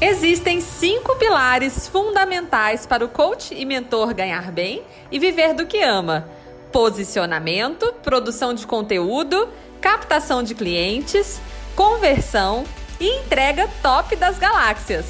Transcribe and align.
Existem 0.00 0.60
cinco 0.60 1.16
pilares 1.16 1.88
fundamentais 1.88 2.86
para 2.86 3.04
o 3.04 3.08
coach 3.08 3.52
e 3.52 3.64
mentor 3.64 4.14
ganhar 4.14 4.52
bem 4.52 4.84
e 5.10 5.18
viver 5.18 5.54
do 5.54 5.66
que 5.66 5.82
ama: 5.82 6.28
posicionamento, 6.70 7.92
produção 7.94 8.54
de 8.54 8.64
conteúdo, 8.64 9.48
captação 9.80 10.40
de 10.40 10.54
clientes, 10.54 11.40
conversão 11.74 12.64
e 13.00 13.08
entrega 13.18 13.68
top 13.82 14.14
das 14.14 14.38
galáxias. 14.38 15.06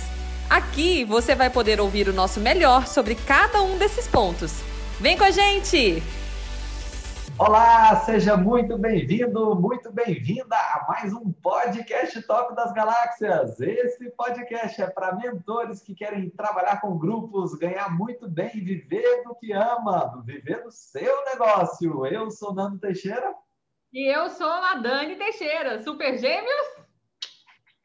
Aqui 0.48 1.05
você 1.05 1.34
vai 1.34 1.50
poder 1.50 1.82
ouvir 1.82 2.09
o 2.09 2.14
nosso 2.14 2.41
melhor 2.41 2.86
sobre 2.86 3.14
cada 3.14 3.61
um 3.61 3.77
desses 3.77 4.07
pontos. 4.07 4.55
Vem 4.98 5.18
com 5.18 5.25
a 5.25 5.30
gente! 5.30 6.02
Olá, 7.39 7.95
seja 8.00 8.36
muito 8.36 8.77
bem-vindo, 8.77 9.54
muito 9.54 9.93
bem-vinda 9.93 10.57
a 10.57 10.86
mais 10.89 11.12
um 11.14 11.32
podcast 11.32 12.21
Top 12.22 12.53
das 12.57 12.72
Galáxias. 12.72 13.61
Esse 13.61 14.11
podcast 14.11 14.82
é 14.82 14.91
para 14.91 15.14
mentores 15.14 15.80
que 15.80 15.94
querem 15.94 16.30
trabalhar 16.30 16.80
com 16.80 16.99
grupos, 16.99 17.54
ganhar 17.54 17.96
muito 17.96 18.29
bem 18.29 18.50
e 18.54 18.61
viver 18.61 19.22
do 19.22 19.36
que 19.36 19.53
ama, 19.53 20.21
viver 20.27 20.64
do 20.64 20.72
seu 20.72 21.25
negócio. 21.27 22.04
Eu 22.07 22.29
sou 22.29 22.53
Nando 22.53 22.80
Teixeira. 22.80 23.32
E 23.93 24.13
eu 24.13 24.29
sou 24.30 24.50
a 24.50 24.75
Dani 24.75 25.14
Teixeira. 25.14 25.80
Super 25.80 26.18
Gêmeos? 26.18 26.66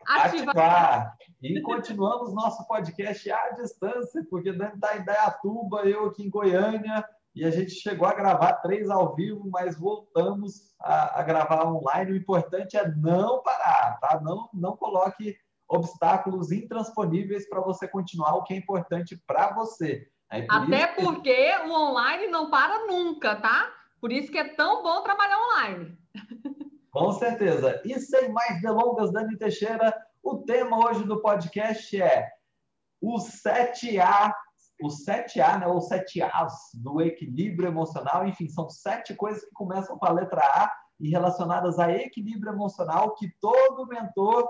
Ativar. 0.08 0.50
Ativar. 0.50 1.17
E 1.44 1.62
continuamos 1.62 2.34
nosso 2.34 2.67
podcast 2.67 3.31
à 3.31 3.52
distância, 3.52 4.26
porque 4.31 4.52
Dani 4.52 4.73
está 4.73 4.98
em 4.98 5.06
Dayatuba, 5.06 5.81
eu 5.81 6.06
aqui 6.08 6.23
em 6.23 6.30
Goiânia 6.30 7.08
e 7.36 7.44
a 7.44 7.50
gente 7.50 7.72
chegou 7.72 8.08
a 8.08 8.14
gravar 8.14 8.54
três 8.54 8.90
ao 8.90 9.16
vivo, 9.16 9.50
mas 9.50 9.78
voltamos 9.78 10.73
a, 10.80 11.20
a, 11.20 11.23
gravar 11.23 11.66
online. 11.66 12.12
O 12.12 12.16
importante 12.16 12.78
é 12.78 12.88
não 12.96 13.42
parar, 13.42 13.98
tá? 14.00 14.22
Não, 14.22 14.50
não 14.54 14.78
coloque 14.78 15.36
obstáculos 15.68 16.52
intransponíveis 16.52 17.50
para 17.50 17.62
você 17.62 17.88
continuar 17.88 18.36
o 18.36 18.44
que 18.44 18.54
é 18.54 18.58
importante 18.58 19.20
para 19.26 19.52
você. 19.54 20.08
Por 20.30 20.45
Até 20.50 20.88
porque 20.88 21.34
que... 21.34 21.67
o 21.67 21.72
online 21.72 22.28
não 22.28 22.52
para 22.52 22.86
nunca, 22.86 23.36
tá? 23.36 23.72
Por 24.00 24.11
isso 24.11 24.31
que 24.31 24.38
é 24.38 24.54
tão 24.56 24.84
bom 24.84 25.02
trabalhar 25.02 25.39
online. 25.39 25.98
Com 26.92 27.11
certeza. 27.14 27.81
E 27.84 28.00
sem 28.00 28.31
mais 28.31 28.61
delongas, 28.61 29.11
Dani 29.11 29.36
Teixeira, 29.38 29.95
o 30.22 30.38
tema 30.38 30.86
hoje 30.86 31.04
do 31.04 31.20
podcast 31.22 32.00
é 32.00 32.30
o 33.02 33.16
7A 33.16 34.31
os 34.82 35.04
sete 35.04 35.40
A, 35.40 35.58
né, 35.60 35.68
ou 35.68 35.82
sete 35.82 36.22
As 36.22 36.54
do 36.76 37.02
equilíbrio 37.02 37.70
emocional, 37.70 38.28
enfim, 38.28 38.48
são 38.48 38.70
sete 38.70 39.14
coisas 39.16 39.44
que 39.44 39.54
começam 39.54 39.98
com 39.98 40.06
a 40.06 40.12
letra 40.12 40.42
A 40.42 40.72
e 41.00 41.10
relacionadas 41.10 41.80
a 41.80 41.92
equilíbrio 41.92 42.54
emocional 42.54 43.16
que 43.16 43.32
todo 43.40 43.88
mentor 43.88 44.48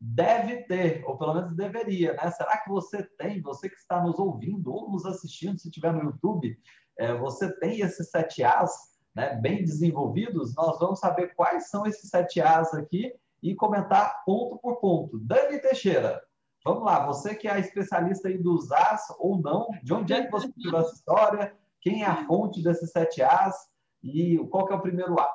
deve 0.00 0.64
ter, 0.64 1.04
ou 1.06 1.16
pelo 1.16 1.34
menos 1.34 1.54
deveria, 1.54 2.14
né? 2.14 2.30
Será 2.32 2.56
que 2.58 2.68
você 2.68 3.04
tem, 3.18 3.40
você 3.40 3.68
que 3.68 3.76
está 3.76 4.02
nos 4.02 4.18
ouvindo 4.18 4.72
ou 4.72 4.90
nos 4.90 5.06
assistindo, 5.06 5.58
se 5.60 5.68
estiver 5.68 5.92
no 5.92 6.02
YouTube, 6.02 6.58
é, 6.98 7.14
você 7.14 7.52
tem 7.60 7.80
esses 7.80 8.10
sete 8.10 8.42
As 8.42 8.72
né, 9.14 9.36
bem 9.36 9.62
desenvolvidos? 9.62 10.54
Nós 10.56 10.78
vamos 10.80 10.98
saber 10.98 11.34
quais 11.36 11.68
são 11.68 11.86
esses 11.86 12.10
sete 12.10 12.40
As 12.40 12.74
aqui 12.74 13.14
e 13.40 13.54
comentar 13.54 14.24
ponto 14.24 14.58
por 14.58 14.80
ponto. 14.80 15.20
Dani 15.20 15.60
Teixeira, 15.60 16.20
Vamos 16.64 16.84
lá, 16.84 17.04
você 17.04 17.34
que 17.34 17.48
é 17.48 17.58
especialista 17.58 18.28
aí 18.28 18.38
dos 18.38 18.70
As 18.70 19.08
ou 19.18 19.40
não, 19.40 19.68
de 19.82 19.92
onde 19.92 20.12
é 20.12 20.24
que 20.24 20.30
você 20.30 20.50
tirou 20.52 20.80
essa 20.80 20.94
história? 20.94 21.56
Quem 21.80 22.04
é 22.04 22.06
a 22.06 22.24
fonte 22.24 22.62
desses 22.62 22.92
sete 22.92 23.20
As? 23.20 23.56
E 24.02 24.38
qual 24.50 24.66
que 24.66 24.72
é 24.72 24.76
o 24.76 24.80
primeiro 24.80 25.18
A? 25.18 25.28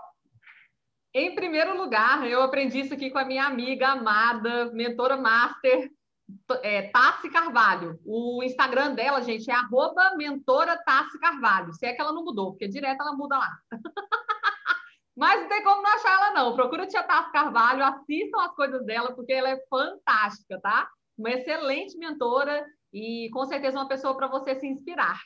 Em 1.13 1.35
primeiro 1.35 1.75
lugar, 1.77 2.25
eu 2.25 2.41
aprendi 2.41 2.79
isso 2.79 2.93
aqui 2.93 3.09
com 3.09 3.17
a 3.17 3.25
minha 3.25 3.45
amiga 3.45 3.89
amada, 3.89 4.71
mentora 4.71 5.17
master, 5.17 5.91
é, 6.61 6.83
Tassi 6.83 7.29
Carvalho. 7.29 7.99
O 8.05 8.41
Instagram 8.43 8.93
dela, 8.93 9.21
gente, 9.21 9.49
é 9.51 9.53
arroba 9.53 10.15
mentora 10.15 10.77
Tassi 10.77 11.19
Carvalho. 11.19 11.73
Se 11.73 11.85
é 11.85 11.93
que 11.93 12.01
ela 12.01 12.13
não 12.13 12.23
mudou, 12.23 12.51
porque 12.51 12.69
direto 12.69 13.01
ela 13.01 13.13
muda 13.13 13.37
lá. 13.37 13.57
Mas 15.17 15.41
não 15.41 15.49
tem 15.49 15.63
como 15.63 15.81
não 15.81 15.89
achar 15.95 16.13
ela, 16.13 16.31
não. 16.31 16.55
Procura 16.55 16.83
a 16.83 16.87
tia 16.87 17.03
Tassi 17.03 17.31
Carvalho, 17.31 17.83
assistam 17.83 18.39
as 18.41 18.55
coisas 18.55 18.85
dela, 18.85 19.13
porque 19.13 19.33
ela 19.33 19.49
é 19.49 19.59
fantástica, 19.69 20.59
tá? 20.61 20.89
Uma 21.17 21.31
excelente 21.31 21.97
mentora 21.97 22.65
e 22.93 23.29
com 23.31 23.45
certeza 23.45 23.77
uma 23.77 23.87
pessoa 23.87 24.15
para 24.15 24.27
você 24.27 24.55
se 24.55 24.67
inspirar. 24.67 25.19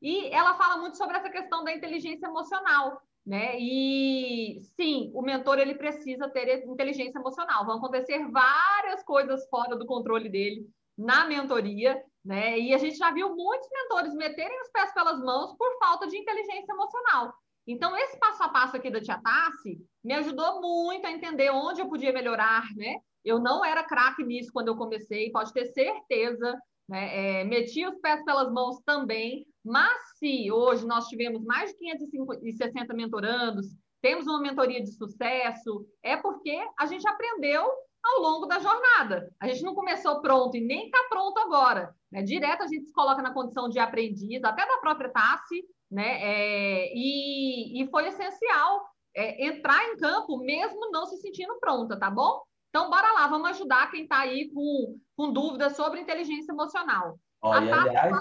E 0.00 0.26
ela 0.28 0.54
fala 0.54 0.78
muito 0.78 0.96
sobre 0.96 1.16
essa 1.16 1.30
questão 1.30 1.64
da 1.64 1.72
inteligência 1.72 2.26
emocional, 2.26 3.00
né? 3.26 3.58
E 3.58 4.58
sim, 4.76 5.10
o 5.14 5.22
mentor 5.22 5.58
ele 5.58 5.74
precisa 5.74 6.28
ter 6.28 6.64
inteligência 6.66 7.18
emocional. 7.18 7.66
Vão 7.66 7.78
acontecer 7.78 8.26
várias 8.30 9.02
coisas 9.04 9.48
fora 9.48 9.76
do 9.76 9.86
controle 9.86 10.28
dele 10.28 10.66
na 10.96 11.26
mentoria, 11.26 12.02
né? 12.24 12.58
E 12.58 12.74
a 12.74 12.78
gente 12.78 12.96
já 12.96 13.10
viu 13.10 13.34
muitos 13.34 13.68
mentores 13.70 14.14
meterem 14.14 14.60
os 14.62 14.70
pés 14.70 14.92
pelas 14.92 15.20
mãos 15.20 15.56
por 15.56 15.78
falta 15.78 16.06
de 16.06 16.16
inteligência 16.16 16.72
emocional. 16.72 17.32
Então, 17.66 17.94
esse 17.96 18.18
passo 18.18 18.42
a 18.42 18.48
passo 18.48 18.76
aqui 18.76 18.90
da 18.90 19.00
Tia 19.00 19.20
Tassi 19.20 19.78
me 20.02 20.14
ajudou 20.14 20.60
muito 20.60 21.06
a 21.06 21.10
entender 21.12 21.50
onde 21.50 21.82
eu 21.82 21.88
podia 21.88 22.12
melhorar, 22.12 22.64
né? 22.74 22.96
Eu 23.28 23.38
não 23.38 23.64
era 23.64 23.84
craque 23.84 24.24
nisso 24.24 24.52
quando 24.52 24.68
eu 24.68 24.76
comecei, 24.76 25.30
pode 25.30 25.52
ter 25.52 25.66
certeza. 25.66 26.58
Né? 26.88 27.40
É, 27.40 27.44
meti 27.44 27.86
os 27.86 27.98
pés 28.00 28.24
pelas 28.24 28.50
mãos 28.50 28.80
também, 28.84 29.46
mas 29.64 30.18
se 30.18 30.50
hoje 30.50 30.86
nós 30.86 31.06
tivemos 31.06 31.44
mais 31.44 31.70
de 31.70 31.76
560 31.76 32.94
mentorandos, 32.94 33.66
temos 34.00 34.26
uma 34.26 34.40
mentoria 34.40 34.82
de 34.82 34.90
sucesso, 34.92 35.86
é 36.02 36.16
porque 36.16 36.56
a 36.78 36.86
gente 36.86 37.06
aprendeu 37.06 37.68
ao 38.02 38.22
longo 38.22 38.46
da 38.46 38.58
jornada. 38.58 39.30
A 39.40 39.48
gente 39.48 39.62
não 39.62 39.74
começou 39.74 40.22
pronto 40.22 40.56
e 40.56 40.60
nem 40.60 40.86
está 40.86 41.04
pronto 41.08 41.38
agora. 41.38 41.94
Né? 42.10 42.22
Direto 42.22 42.62
a 42.62 42.66
gente 42.66 42.86
se 42.86 42.92
coloca 42.92 43.20
na 43.20 43.34
condição 43.34 43.68
de 43.68 43.78
aprendiz, 43.78 44.42
até 44.44 44.66
da 44.66 44.78
própria 44.78 45.10
Tassi, 45.10 45.64
né? 45.90 46.20
É, 46.22 46.92
e, 46.94 47.82
e, 47.82 47.88
foi 47.88 48.08
essencial 48.08 48.84
é, 49.16 49.46
entrar 49.46 49.82
em 49.86 49.96
campo 49.96 50.36
mesmo 50.38 50.90
não 50.90 51.06
se 51.06 51.16
sentindo 51.16 51.58
pronta, 51.58 51.98
tá 51.98 52.10
bom? 52.10 52.42
Então, 52.68 52.90
bora 52.90 53.12
lá, 53.12 53.26
vamos 53.26 53.50
ajudar 53.50 53.90
quem 53.90 54.02
está 54.02 54.20
aí 54.20 54.50
com, 54.52 54.98
com 55.16 55.32
dúvidas 55.32 55.74
sobre 55.74 56.00
inteligência 56.00 56.52
emocional. 56.52 57.18
Ó, 57.40 57.54
e, 57.54 57.70
aliás, 57.70 58.16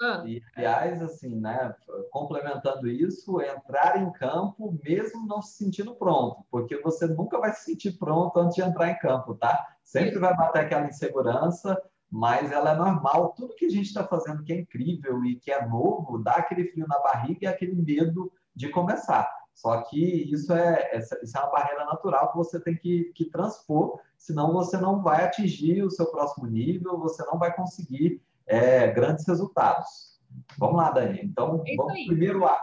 ah. 0.00 0.24
e, 0.26 0.42
aliás, 0.56 1.02
assim, 1.02 1.38
né, 1.40 1.74
complementando 2.10 2.88
isso, 2.88 3.40
entrar 3.40 4.00
em 4.00 4.10
campo 4.12 4.78
mesmo 4.82 5.26
não 5.26 5.42
se 5.42 5.56
sentindo 5.56 5.94
pronto, 5.94 6.44
porque 6.50 6.80
você 6.80 7.06
nunca 7.06 7.38
vai 7.38 7.52
se 7.52 7.64
sentir 7.64 7.98
pronto 7.98 8.38
antes 8.38 8.54
de 8.54 8.62
entrar 8.62 8.88
em 8.88 8.98
campo, 8.98 9.34
tá? 9.34 9.76
Sempre 9.82 10.18
vai 10.18 10.34
bater 10.34 10.62
aquela 10.62 10.86
insegurança, 10.86 11.80
mas 12.10 12.50
ela 12.52 12.72
é 12.72 12.76
normal. 12.76 13.34
Tudo 13.36 13.54
que 13.54 13.66
a 13.66 13.70
gente 13.70 13.86
está 13.86 14.06
fazendo 14.06 14.42
que 14.42 14.52
é 14.52 14.60
incrível 14.60 15.24
e 15.24 15.36
que 15.36 15.50
é 15.50 15.66
novo, 15.66 16.18
dá 16.18 16.32
aquele 16.36 16.68
frio 16.68 16.86
na 16.86 16.98
barriga 17.00 17.38
e 17.42 17.46
aquele 17.46 17.74
medo 17.74 18.32
de 18.54 18.68
começar. 18.68 19.30
Só 19.54 19.82
que 19.82 20.32
isso 20.32 20.52
é, 20.52 20.98
isso 21.22 21.36
é 21.36 21.40
uma 21.40 21.50
barreira 21.50 21.84
natural 21.84 22.30
que 22.30 22.36
você 22.36 22.58
tem 22.58 22.76
que, 22.76 23.12
que 23.14 23.26
transpor, 23.26 24.00
senão 24.16 24.52
você 24.52 24.76
não 24.76 25.02
vai 25.02 25.24
atingir 25.24 25.82
o 25.82 25.90
seu 25.90 26.06
próximo 26.06 26.46
nível, 26.46 26.98
você 26.98 27.24
não 27.24 27.38
vai 27.38 27.54
conseguir 27.54 28.22
é, 28.46 28.88
grandes 28.88 29.26
resultados. 29.26 30.20
Vamos 30.58 30.76
lá, 30.76 30.90
Dani. 30.90 31.20
Então, 31.22 31.62
é 31.66 31.76
vamos 31.76 32.06
primeiro 32.06 32.40
lá. 32.40 32.60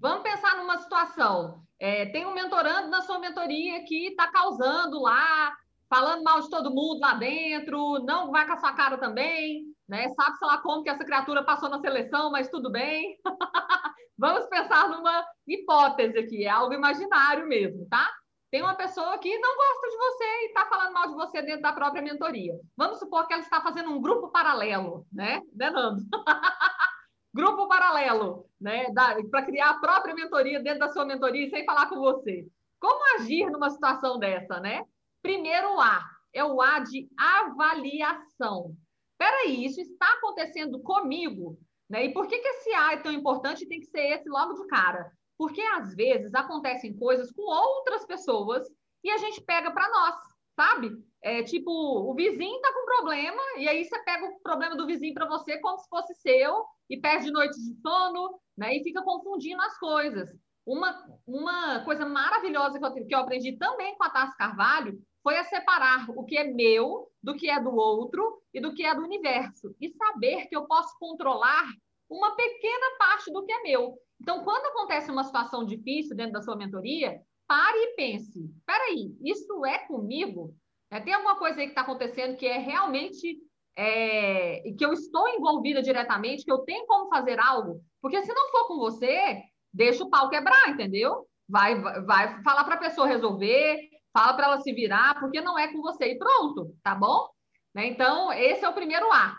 Vamos 0.00 0.22
pensar 0.22 0.56
numa 0.56 0.78
situação. 0.78 1.62
É, 1.78 2.06
tem 2.06 2.26
um 2.26 2.34
mentorando 2.34 2.88
na 2.88 3.02
sua 3.02 3.18
mentoria 3.18 3.84
que 3.84 4.08
está 4.08 4.30
causando 4.30 5.00
lá, 5.00 5.54
falando 5.88 6.22
mal 6.22 6.40
de 6.40 6.48
todo 6.48 6.74
mundo 6.74 7.00
lá 7.00 7.14
dentro, 7.14 7.98
não 8.04 8.30
vai 8.30 8.46
com 8.46 8.52
a 8.52 8.56
sua 8.58 8.72
cara 8.72 8.98
também, 8.98 9.64
né? 9.88 10.08
Sabe, 10.10 10.36
sei 10.38 10.46
lá, 10.46 10.58
como 10.58 10.82
que 10.82 10.90
essa 10.90 11.04
criatura 11.04 11.42
passou 11.42 11.68
na 11.68 11.80
seleção, 11.80 12.30
mas 12.30 12.48
tudo 12.48 12.70
bem. 12.70 13.18
Vamos 14.16 14.46
pensar 14.48 14.88
numa 14.88 15.24
hipótese 15.52 16.18
aqui, 16.18 16.44
é 16.44 16.48
algo 16.48 16.72
imaginário 16.72 17.46
mesmo, 17.46 17.86
tá? 17.88 18.10
Tem 18.50 18.62
uma 18.62 18.74
pessoa 18.74 19.16
que 19.18 19.38
não 19.38 19.56
gosta 19.56 19.88
de 19.88 19.96
você 19.96 20.24
e 20.24 20.46
está 20.46 20.66
falando 20.66 20.92
mal 20.92 21.08
de 21.08 21.14
você 21.14 21.40
dentro 21.42 21.62
da 21.62 21.72
própria 21.72 22.02
mentoria. 22.02 22.58
Vamos 22.76 22.98
supor 22.98 23.26
que 23.26 23.32
ela 23.32 23.42
está 23.42 23.60
fazendo 23.60 23.90
um 23.90 24.00
grupo 24.00 24.28
paralelo, 24.28 25.06
né? 25.12 25.40
Né, 25.54 25.70
Nando? 25.70 26.02
grupo 27.32 27.68
paralelo, 27.68 28.46
né? 28.60 28.86
Para 29.30 29.44
criar 29.44 29.70
a 29.70 29.78
própria 29.78 30.14
mentoria 30.14 30.60
dentro 30.60 30.80
da 30.80 30.88
sua 30.88 31.04
mentoria 31.04 31.48
sem 31.48 31.64
falar 31.64 31.88
com 31.88 32.00
você. 32.00 32.44
Como 32.80 33.20
agir 33.20 33.48
numa 33.50 33.70
situação 33.70 34.18
dessa, 34.18 34.58
né? 34.58 34.84
Primeiro 35.22 35.78
A 35.80 36.04
é 36.32 36.44
o 36.44 36.60
A 36.60 36.80
de 36.80 37.08
avaliação. 37.16 38.74
Peraí, 39.16 39.64
isso 39.64 39.80
está 39.80 40.14
acontecendo 40.14 40.80
comigo? 40.80 41.56
Né? 41.88 42.06
E 42.06 42.12
por 42.12 42.26
que, 42.26 42.38
que 42.38 42.48
esse 42.48 42.72
A 42.72 42.94
é 42.94 42.96
tão 42.96 43.12
importante 43.12 43.64
e 43.64 43.68
tem 43.68 43.80
que 43.80 43.86
ser 43.86 44.00
esse 44.12 44.28
logo 44.28 44.54
de 44.54 44.66
cara? 44.66 45.12
Porque 45.40 45.62
às 45.62 45.94
vezes 45.94 46.34
acontecem 46.34 46.94
coisas 46.98 47.32
com 47.32 47.40
outras 47.40 48.04
pessoas 48.04 48.68
e 49.02 49.10
a 49.10 49.16
gente 49.16 49.40
pega 49.40 49.70
para 49.70 49.88
nós, 49.88 50.14
sabe? 50.54 50.90
É 51.22 51.42
tipo, 51.42 51.70
o 51.70 52.14
vizinho 52.14 52.56
está 52.56 52.70
com 52.74 52.84
problema 52.84 53.40
e 53.56 53.66
aí 53.66 53.82
você 53.82 53.98
pega 54.04 54.26
o 54.26 54.38
problema 54.40 54.76
do 54.76 54.86
vizinho 54.86 55.14
para 55.14 55.26
você 55.26 55.56
como 55.60 55.78
se 55.78 55.88
fosse 55.88 56.14
seu 56.16 56.62
e 56.90 57.00
perde 57.00 57.30
noites 57.30 57.58
de 57.58 57.74
sono, 57.80 58.38
né? 58.54 58.76
E 58.76 58.82
fica 58.82 59.00
confundindo 59.00 59.62
as 59.62 59.78
coisas. 59.78 60.28
Uma, 60.66 61.06
uma 61.26 61.82
coisa 61.86 62.04
maravilhosa 62.04 62.78
que 62.78 62.84
eu, 62.84 63.06
que 63.06 63.14
eu 63.14 63.20
aprendi 63.20 63.56
também 63.56 63.96
com 63.96 64.04
a 64.04 64.10
Tassi 64.10 64.36
Carvalho 64.36 65.00
foi 65.22 65.38
a 65.38 65.44
separar 65.44 66.04
o 66.10 66.22
que 66.22 66.36
é 66.36 66.44
meu 66.44 67.10
do 67.22 67.34
que 67.34 67.48
é 67.48 67.58
do 67.58 67.74
outro 67.74 68.42
e 68.52 68.60
do 68.60 68.74
que 68.74 68.84
é 68.84 68.94
do 68.94 69.04
universo. 69.04 69.74
E 69.80 69.88
saber 69.88 70.48
que 70.48 70.54
eu 70.54 70.66
posso 70.66 70.94
controlar 70.98 71.64
uma 72.10 72.36
pequena 72.36 72.98
parte 72.98 73.32
do 73.32 73.42
que 73.42 73.52
é 73.52 73.62
meu. 73.62 73.98
Então, 74.20 74.44
quando 74.44 74.66
acontece 74.66 75.10
uma 75.10 75.24
situação 75.24 75.64
difícil 75.64 76.14
dentro 76.14 76.32
da 76.32 76.42
sua 76.42 76.56
mentoria, 76.56 77.20
pare 77.46 77.78
e 77.78 77.94
pense: 77.94 78.38
peraí, 78.66 79.16
isso 79.22 79.64
é 79.64 79.78
comigo? 79.78 80.54
É, 80.90 81.00
tem 81.00 81.14
alguma 81.14 81.36
coisa 81.36 81.60
aí 81.60 81.66
que 81.66 81.72
está 81.72 81.82
acontecendo 81.82 82.36
que 82.36 82.46
é 82.46 82.58
realmente 82.58 83.38
é, 83.76 84.62
que 84.76 84.84
eu 84.84 84.92
estou 84.92 85.28
envolvida 85.28 85.80
diretamente, 85.80 86.44
que 86.44 86.52
eu 86.52 86.58
tenho 86.58 86.86
como 86.86 87.08
fazer 87.08 87.38
algo? 87.38 87.80
Porque 88.02 88.22
se 88.22 88.32
não 88.32 88.50
for 88.50 88.66
com 88.66 88.78
você, 88.78 89.42
deixa 89.72 90.04
o 90.04 90.10
pau 90.10 90.28
quebrar, 90.28 90.68
entendeu? 90.68 91.26
Vai, 91.48 91.80
vai, 91.80 92.02
vai 92.02 92.42
falar 92.42 92.64
para 92.64 92.74
a 92.74 92.80
pessoa 92.80 93.06
resolver, 93.06 93.78
fala 94.12 94.34
para 94.34 94.46
ela 94.46 94.60
se 94.60 94.72
virar, 94.72 95.18
porque 95.20 95.40
não 95.40 95.58
é 95.58 95.72
com 95.72 95.80
você 95.80 96.12
e 96.12 96.18
pronto, 96.18 96.74
tá 96.82 96.94
bom? 96.94 97.28
Né? 97.74 97.86
Então, 97.86 98.32
esse 98.32 98.64
é 98.64 98.68
o 98.68 98.74
primeiro 98.74 99.10
A. 99.12 99.36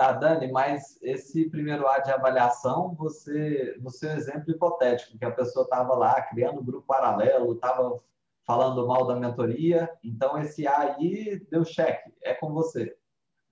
Tá, 0.00 0.12
Dani, 0.12 0.50
mas 0.50 0.98
esse 1.02 1.50
primeiro 1.50 1.86
A 1.86 1.98
de 1.98 2.10
avaliação, 2.10 2.94
você, 2.94 3.76
no 3.82 3.90
seu 3.90 4.10
exemplo 4.12 4.50
hipotético, 4.50 5.18
que 5.18 5.24
a 5.26 5.30
pessoa 5.30 5.64
estava 5.64 5.94
lá 5.94 6.22
criando 6.22 6.58
um 6.58 6.64
grupo 6.64 6.86
paralelo, 6.86 7.52
estava 7.52 8.02
falando 8.46 8.88
mal 8.88 9.06
da 9.06 9.14
mentoria, 9.14 9.90
então 10.02 10.38
esse 10.38 10.66
A 10.66 10.96
aí 10.96 11.38
deu 11.50 11.66
cheque, 11.66 12.14
é 12.22 12.32
com 12.32 12.50
você. 12.50 12.96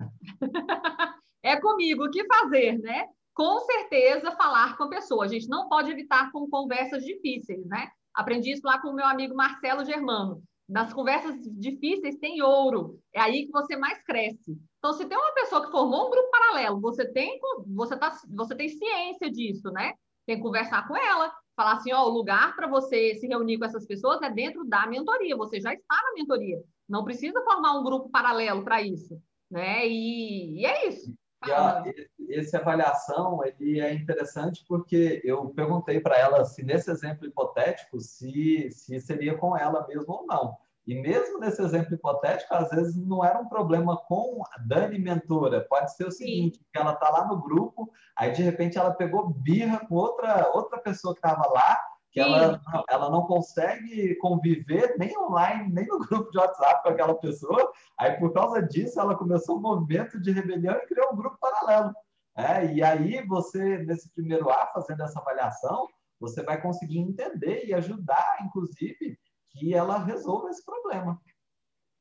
é 1.43 1.61
comigo, 1.61 2.07
o 2.07 2.11
que 2.11 2.25
fazer, 2.25 2.79
né? 2.79 3.05
Com 3.35 3.61
certeza 3.61 4.33
falar 4.33 4.75
com 4.79 4.85
a 4.85 4.89
pessoa. 4.89 5.27
A 5.27 5.29
gente 5.29 5.51
não 5.51 5.69
pode 5.69 5.91
evitar 5.91 6.33
com 6.33 6.49
conversas 6.49 7.05
difíceis, 7.05 7.67
né? 7.67 7.91
Aprendi 8.15 8.53
isso 8.53 8.67
lá 8.67 8.81
com 8.81 8.89
o 8.89 8.95
meu 8.95 9.05
amigo 9.05 9.35
Marcelo 9.35 9.85
Germano. 9.85 10.43
Nas 10.69 10.93
conversas 10.93 11.37
difíceis 11.59 12.17
tem 12.17 12.43
ouro. 12.43 13.01
É 13.15 13.21
aí 13.21 13.47
que 13.47 13.53
você 13.53 13.77
mais 13.77 14.03
cresce. 14.03 14.59
Então, 14.79 14.93
se 14.93 15.07
tem 15.07 15.17
uma 15.17 15.33
pessoa 15.33 15.65
que 15.65 15.71
formou 15.71 16.07
um 16.07 16.11
grupo 16.11 16.31
paralelo, 16.31 16.81
você 16.81 17.11
tem, 17.11 17.41
você 17.75 17.97
tá, 17.97 18.17
você 18.29 18.55
tem 18.55 18.69
ciência 18.69 19.31
disso, 19.31 19.71
né? 19.71 19.95
Tem 20.27 20.37
que 20.37 20.43
conversar 20.43 20.87
com 20.87 20.95
ela, 20.95 21.33
falar 21.57 21.73
assim, 21.73 21.93
ó, 21.93 22.05
o 22.05 22.11
lugar 22.11 22.55
para 22.55 22.69
você 22.69 23.15
se 23.15 23.27
reunir 23.27 23.59
com 23.59 23.65
essas 23.65 23.87
pessoas 23.87 24.21
é 24.21 24.31
dentro 24.31 24.63
da 24.65 24.87
mentoria. 24.87 25.37
Você 25.37 25.59
já 25.59 25.73
está 25.73 25.97
na 25.97 26.13
mentoria. 26.15 26.63
Não 26.89 27.03
precisa 27.03 27.43
formar 27.43 27.79
um 27.79 27.83
grupo 27.83 28.11
paralelo 28.11 28.63
para 28.63 28.83
isso, 28.83 29.21
né? 29.51 29.89
E, 29.89 30.61
e 30.61 30.67
é 30.67 30.89
isso. 30.89 31.15
E 31.47 31.51
a, 31.51 31.83
esse 32.29 32.57
avaliação 32.57 33.41
ele 33.45 33.81
é 33.81 33.93
interessante 33.93 34.65
porque 34.69 35.21
eu 35.25 35.49
perguntei 35.51 36.01
para 36.01 36.19
ela 36.19 36.45
se 36.45 36.63
nesse 36.63 36.91
exemplo 36.91 37.27
hipotético 37.27 38.01
se, 38.01 38.71
se 38.71 39.01
seria 39.01 39.37
com 39.37 39.57
ela 39.57 39.87
mesmo 39.87 40.13
ou 40.13 40.27
não. 40.27 40.57
E 40.89 40.95
mesmo 40.95 41.39
nesse 41.39 41.61
exemplo 41.61 41.95
hipotético, 41.95 42.55
às 42.55 42.71
vezes 42.71 42.97
não 42.97 43.23
era 43.23 43.39
um 43.39 43.47
problema 43.47 43.95
com 44.09 44.43
a 44.51 44.59
Dani 44.59 44.99
mentora. 44.99 45.61
Pode 45.69 45.95
ser 45.95 46.07
o 46.07 46.11
seguinte, 46.11 46.65
que 46.73 46.79
ela 46.79 46.95
está 46.95 47.11
lá 47.11 47.27
no 47.27 47.43
grupo, 47.43 47.93
aí 48.17 48.33
de 48.33 48.43
repente 48.43 48.79
ela 48.79 48.95
pegou 48.95 49.29
birra 49.29 49.81
com 49.87 49.95
outra, 49.95 50.51
outra 50.55 50.79
pessoa 50.79 51.13
que 51.13 51.19
estava 51.19 51.47
lá, 51.53 51.79
que 52.11 52.19
ela, 52.19 52.61
ela 52.89 53.11
não 53.11 53.27
consegue 53.27 54.15
conviver 54.17 54.97
nem 54.99 55.17
online, 55.19 55.71
nem 55.71 55.87
no 55.87 55.99
grupo 55.99 56.31
de 56.31 56.39
WhatsApp 56.39 56.83
com 56.83 56.89
aquela 56.89 57.15
pessoa. 57.15 57.71
Aí, 57.99 58.13
por 58.13 58.33
causa 58.33 58.63
disso, 58.63 58.99
ela 58.99 59.15
começou 59.15 59.59
um 59.59 59.61
movimento 59.61 60.19
de 60.19 60.31
rebelião 60.31 60.75
e 60.75 60.87
criou 60.87 61.13
um 61.13 61.17
grupo 61.17 61.37
paralelo. 61.39 61.93
É, 62.39 62.73
e 62.73 62.85
aí, 62.85 63.27
você, 63.27 63.79
nesse 63.79 64.15
primeiro 64.15 64.49
A, 64.49 64.69
fazendo 64.69 65.03
essa 65.03 65.19
avaliação, 65.19 65.89
você 66.21 66.41
vai 66.41 66.63
conseguir 66.63 67.01
entender 67.01 67.67
e 67.67 67.75
ajudar, 67.75 68.39
inclusive, 68.45 69.19
que 69.51 69.75
ela 69.75 69.99
resolva 69.99 70.49
esse 70.49 70.65
problema. 70.65 71.21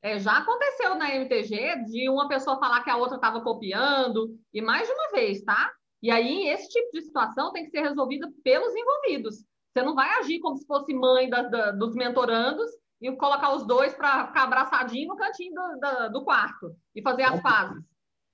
É, 0.00 0.16
já 0.20 0.38
aconteceu 0.38 0.94
na 0.94 1.12
MTG 1.12 1.82
de 1.86 2.08
uma 2.08 2.28
pessoa 2.28 2.60
falar 2.60 2.84
que 2.84 2.90
a 2.90 2.96
outra 2.96 3.16
estava 3.16 3.40
copiando, 3.40 4.38
e 4.54 4.62
mais 4.62 4.86
de 4.86 4.94
uma 4.94 5.10
vez, 5.10 5.42
tá? 5.42 5.72
E 6.00 6.08
aí, 6.08 6.46
esse 6.46 6.68
tipo 6.68 6.88
de 6.92 7.02
situação 7.02 7.52
tem 7.52 7.64
que 7.64 7.70
ser 7.70 7.80
resolvida 7.80 8.32
pelos 8.44 8.72
envolvidos. 8.76 9.44
Você 9.72 9.82
não 9.82 9.96
vai 9.96 10.08
agir 10.20 10.38
como 10.38 10.56
se 10.56 10.64
fosse 10.66 10.94
mãe 10.94 11.28
da, 11.28 11.42
da, 11.42 11.72
dos 11.72 11.96
mentorandos 11.96 12.70
e 13.00 13.10
colocar 13.16 13.56
os 13.56 13.66
dois 13.66 13.92
para 13.92 14.28
ficar 14.28 14.44
abraçadinho 14.44 15.08
no 15.08 15.16
cantinho 15.16 15.52
do, 15.52 15.80
da, 15.80 16.06
do 16.06 16.22
quarto 16.22 16.76
e 16.94 17.02
fazer 17.02 17.24
as 17.24 17.42
pazes. 17.42 17.82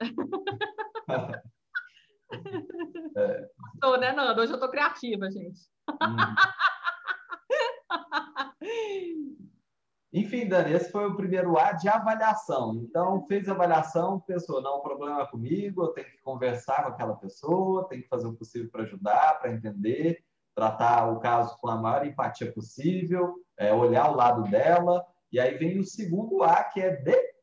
é. 3.16 3.48
Né, 3.98 4.12
Nando? 4.12 4.40
Hoje 4.40 4.52
eu 4.52 4.60
tô 4.60 4.68
criativa, 4.70 5.30
gente. 5.30 5.60
Hum. 6.02 6.16
Enfim, 10.12 10.46
Dani, 10.46 10.72
esse 10.72 10.92
foi 10.92 11.06
o 11.06 11.16
primeiro 11.16 11.58
A 11.58 11.72
de 11.72 11.88
avaliação. 11.88 12.76
Então, 12.76 13.26
fez 13.26 13.48
a 13.48 13.52
avaliação, 13.52 14.20
pensou, 14.20 14.62
não, 14.62 14.76
o 14.76 14.82
problema 14.82 15.22
é 15.22 15.26
comigo, 15.26 15.82
eu 15.82 15.88
tenho 15.88 16.06
que 16.06 16.22
conversar 16.22 16.84
com 16.84 16.90
aquela 16.90 17.16
pessoa, 17.16 17.88
tenho 17.88 18.02
que 18.02 18.08
fazer 18.08 18.28
o 18.28 18.36
possível 18.36 18.70
para 18.70 18.84
ajudar, 18.84 19.40
para 19.40 19.52
entender, 19.52 20.24
tratar 20.54 21.10
o 21.10 21.18
caso 21.18 21.58
com 21.58 21.68
a 21.68 21.76
maior 21.76 22.06
empatia 22.06 22.52
possível, 22.52 23.34
é, 23.58 23.72
olhar 23.72 24.08
o 24.08 24.14
lado 24.14 24.48
dela. 24.48 25.04
E 25.32 25.40
aí 25.40 25.58
vem 25.58 25.80
o 25.80 25.84
segundo 25.84 26.44
A, 26.44 26.62
que 26.62 26.80
é 26.80 26.94
de 26.94 27.34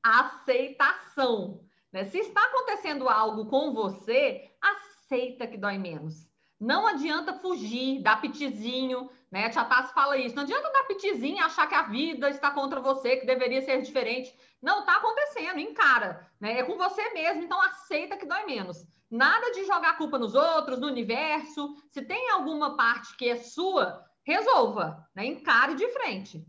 aceitação. 0.00 1.60
Né? 1.92 2.04
Se 2.06 2.18
está 2.18 2.42
acontecendo 2.44 3.08
algo 3.08 3.46
com 3.46 3.72
você, 3.72 4.50
aceita 4.60 5.46
que 5.46 5.58
dói 5.58 5.78
menos. 5.78 6.26
Não 6.58 6.86
adianta 6.86 7.34
fugir, 7.34 8.00
dar 8.02 8.20
pitizinho, 8.20 9.10
né? 9.30 9.46
A 9.46 9.50
Tia 9.50 9.64
Tassi 9.64 9.92
fala 9.92 10.16
isso. 10.16 10.36
Não 10.36 10.44
adianta 10.44 10.70
dar 10.70 10.84
pitizinho 10.84 11.36
e 11.36 11.40
achar 11.40 11.66
que 11.66 11.74
a 11.74 11.82
vida 11.82 12.30
está 12.30 12.52
contra 12.52 12.80
você, 12.80 13.16
que 13.16 13.26
deveria 13.26 13.60
ser 13.62 13.82
diferente. 13.82 14.32
Não, 14.62 14.80
está 14.80 14.96
acontecendo, 14.96 15.58
encara. 15.58 16.30
Né? 16.40 16.60
É 16.60 16.62
com 16.62 16.76
você 16.76 17.10
mesmo, 17.14 17.42
então 17.42 17.60
aceita 17.60 18.16
que 18.16 18.26
dói 18.26 18.44
menos. 18.44 18.86
Nada 19.10 19.50
de 19.50 19.64
jogar 19.64 19.90
a 19.90 19.96
culpa 19.96 20.18
nos 20.18 20.34
outros, 20.34 20.78
no 20.78 20.86
universo. 20.86 21.74
Se 21.90 22.00
tem 22.02 22.30
alguma 22.30 22.76
parte 22.76 23.16
que 23.16 23.28
é 23.28 23.36
sua, 23.36 24.04
resolva, 24.22 25.04
né? 25.14 25.26
encare 25.26 25.74
de 25.74 25.88
frente. 25.88 26.46